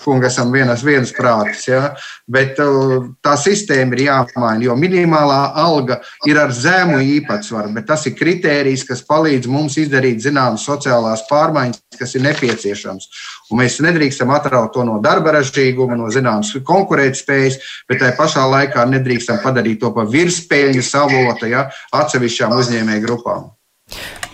[0.05, 1.67] kungu esam vienas, vienas prātis.
[1.69, 1.93] Ja?
[2.31, 8.07] Bet uh, tā sistēma ir jāmaina, jo minimālā alga ir ar zemu īpatsvaru, bet tas
[8.09, 13.11] ir kritērijs, kas palīdz mums izdarīt zināmas sociālās pārmaiņas, kas ir nepieciešams.
[13.59, 17.59] Mēs nedrīkstam atraut to no darba ražīguma, no zināmas konkurētspējas,
[17.91, 21.67] bet tajā pašā laikā nedrīkstam padarīt to par virspēļņu savotu ja,
[22.03, 23.51] atsevišķām uzņēmēju grupām.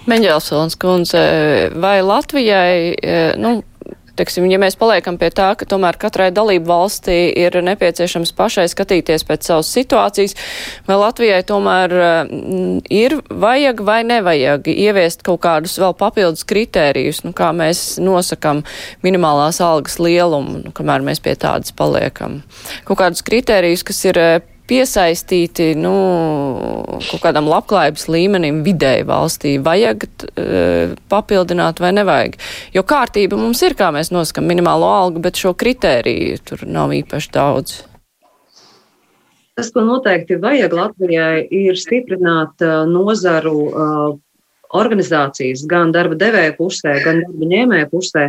[0.08, 1.22] Meņģelsons kundze,
[1.76, 3.58] vai Latvijai, e, nu,
[4.18, 9.24] teiksim, ja mēs paliekam pie tā, ka tomēr katrai dalību valstī ir nepieciešams pašai skatīties
[9.28, 10.36] pēc savas situācijas,
[10.88, 11.94] vai Latvijai tomēr
[12.26, 18.64] mm, ir vajag vai nevajag ieviest kaut kādus vēl papildus kritērijus, nu, kā mēs nosakam
[19.06, 22.42] minimālās algas lielumu, nu, kamēr mēs pie tādas paliekam.
[22.88, 24.22] Kaut kādus kritērijus, kas ir
[24.68, 25.92] piesaistīti nu,
[27.08, 32.38] kaut kādam labklājības līmenim vidēji valstī, vajag uh, papildināt vai nevajag.
[32.76, 37.34] Jo kārtība mums ir, kā mēs noskam minimālo algu, bet šo kritēriju tur nav īpaši
[37.34, 37.78] daudz.
[39.58, 44.08] Tas, ko noteikti vajag Latvijai, ir stiprināt uh, nozaru uh,
[44.78, 48.28] organizācijas gan darba devēja pusē, gan darba ņēmēja pusē,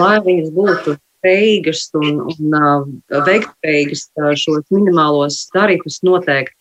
[0.00, 6.52] lai viņas būtu spējīgas un, un uh, veiktspējīgas uh, šos minimālos tarifus noteikt,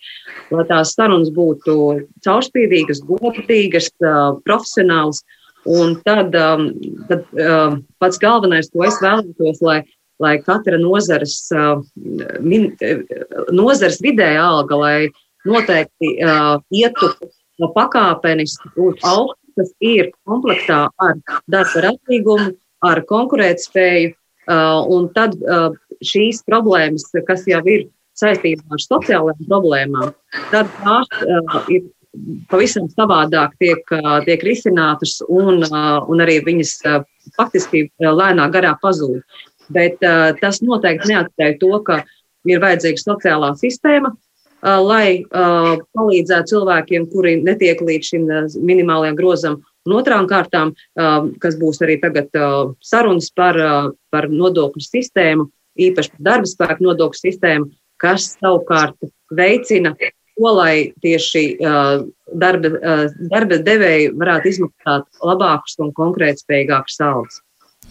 [0.54, 1.76] lai tās sarunas būtu
[2.24, 5.24] caurspīdīgas, godīgas, uh, profesionālas.
[5.64, 6.66] Un tad, um,
[7.08, 7.22] tad
[8.04, 9.78] pats galvenais, ko es vēlētos, lai,
[10.20, 11.38] lai katra nozares,
[12.44, 12.66] min,
[13.48, 14.98] nozares vidēja alga, lai
[15.48, 16.18] noteikti
[16.68, 17.14] ietu
[17.78, 21.16] pakāpeniski būtu augsts, kas ir komplektā ar
[21.48, 24.12] darba ratīgumu, ar konkurētspēju
[24.48, 25.72] un tad uh,
[26.04, 27.88] šīs problēmas, kas jau ir
[28.20, 30.14] saistībā ar sociālajām problēmām,
[30.52, 31.86] tad tās uh, ir
[32.52, 33.88] pavisam savādāk tiek,
[34.28, 36.74] tiek risinātas un, un arī viņas
[37.38, 39.24] faktiski lēnā garā pazūd.
[39.74, 39.98] Bet
[40.42, 42.04] tas noteikti neatspēj to, ka
[42.46, 44.14] ir vajadzīga sociālā sistēma,
[44.62, 48.30] lai palīdzētu cilvēkiem, kuri netiek līdz šim
[48.62, 54.30] minimālajam grozam, Un otrām kārtām, um, kas būs arī tagad uh, sarunas par, uh, par
[54.32, 55.50] nodokļu sistēmu,
[55.88, 62.72] īpaši par darba spēku nodokļu sistēmu, kas savukārt veicina to, lai tieši uh, darba,
[63.30, 67.42] darba devēji varētu izmaksāt labākus un konkrētspējīgākus algas.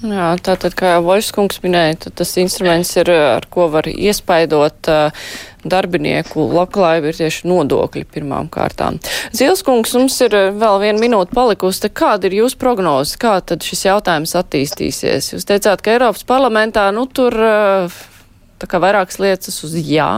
[0.02, 5.28] Jā, tātad, kā Voļskungs minēja, tas instruments ir, ar ko var iespaidot uh,
[5.64, 8.98] darbinieku labklājību, ir tieši nodokļi pirmām kārtām.
[9.36, 11.90] Zilskungs, mums ir vēl viena minūte palikusi.
[11.92, 13.18] Kāda ir jūsu prognoze?
[13.20, 15.32] Kā tad šis jautājums attīstīsies?
[15.34, 18.00] Jūs teicāt, ka Eiropas parlamentā, nu, tur uh,
[18.62, 20.12] tā kā vairākas lietas uz jā.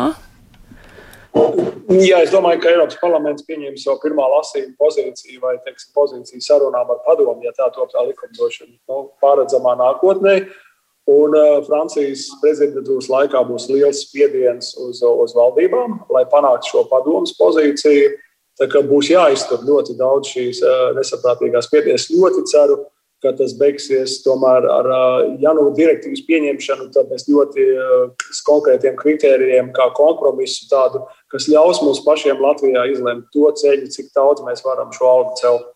[1.34, 6.92] Jā, es domāju, ka Eiropas parlaments pieņems jau pirmā lasījuma pozīciju vai teiksim, pozīciju sarunām
[6.94, 10.36] ar padomu, ja tā top tā likumdošana nu, pārredzamā nākotnē.
[11.10, 17.34] Un uh, Francijas prezidentūras laikā būs liels spiediens uz, uz valdībām, lai panāktu šo padomus
[17.36, 18.14] pozīciju.
[18.56, 22.08] Tā kā būs jāiztur ļoti daudz šīs uh, nesaprātīgās spiedienas.
[22.08, 22.78] Ļoti ceru,
[23.24, 24.88] ka tas beigsies tomēr ar
[25.40, 27.64] jaunu direktīvas pieņemšanu, tad mēs ļoti
[28.44, 31.00] konkrētiem kritērijiem, kā kompromisu tādu,
[31.32, 35.72] kas ļaus mums pašiem Latvijā izlemt to ceļu, cik daudz mēs varam šo algu celt.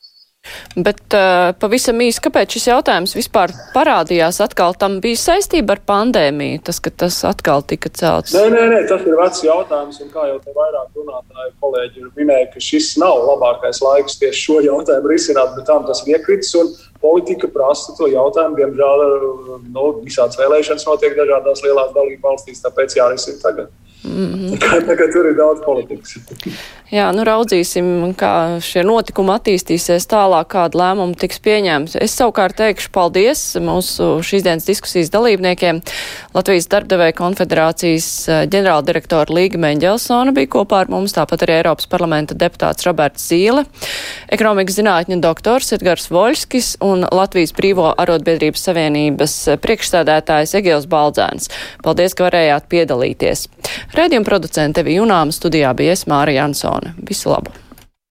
[0.77, 4.77] Bet uh, pavisam īsi, kāpēc šis jautājums vispār parādījās atkal?
[4.79, 8.35] Tam bija saistība ar pandēmiju, tas, ka tas atkal tika celts.
[8.37, 12.13] Nē, nē, nē tas ir vecs jautājums, un kā jau te vairāk runātāji kolēģi ir
[12.21, 16.55] minējuši, ka šis nav labākais laiks tieši šo jautājumu risināt, bet tam tas ir iekritis,
[17.03, 18.59] politika prasa to jautājumu.
[18.59, 19.05] Diemžēl
[19.75, 23.75] nu, visādas vēlēšanas notiek dažādās lielās dalību valstīs, tāpēc jārisina tagad.
[24.09, 24.87] Mm -hmm.
[24.87, 26.19] Tagad tur ir daudz politikas.
[26.89, 31.99] Jā, nu raudzīsim, kā šie notikumi attīstīsies tālāk, kāda lēmuma tiks pieņemta.
[32.01, 35.83] Es savukārt teikšu paldies mūsu šīs dienas diskusijas dalībniekiem.
[36.35, 42.35] Latvijas darbdevēja konfederācijas eh, ģenerāldirektora Līga Meņģelsona bija kopā ar mums, tāpat arī Eiropas parlamenta
[42.35, 43.67] deputāts Roberts Zīle,
[44.33, 51.51] ekonomikas zinātņu doktors Edgars Voļskis un Latvijas Brīvo arotbiedrības savienības priekšstādētājs Egils Baldzēns.
[51.85, 53.49] Paldies, ka varējāt piedalīties.
[53.97, 56.93] Raidījuma producente Vija Junāma studijā bija es Māra Jansone.
[57.09, 57.68] Visu labu!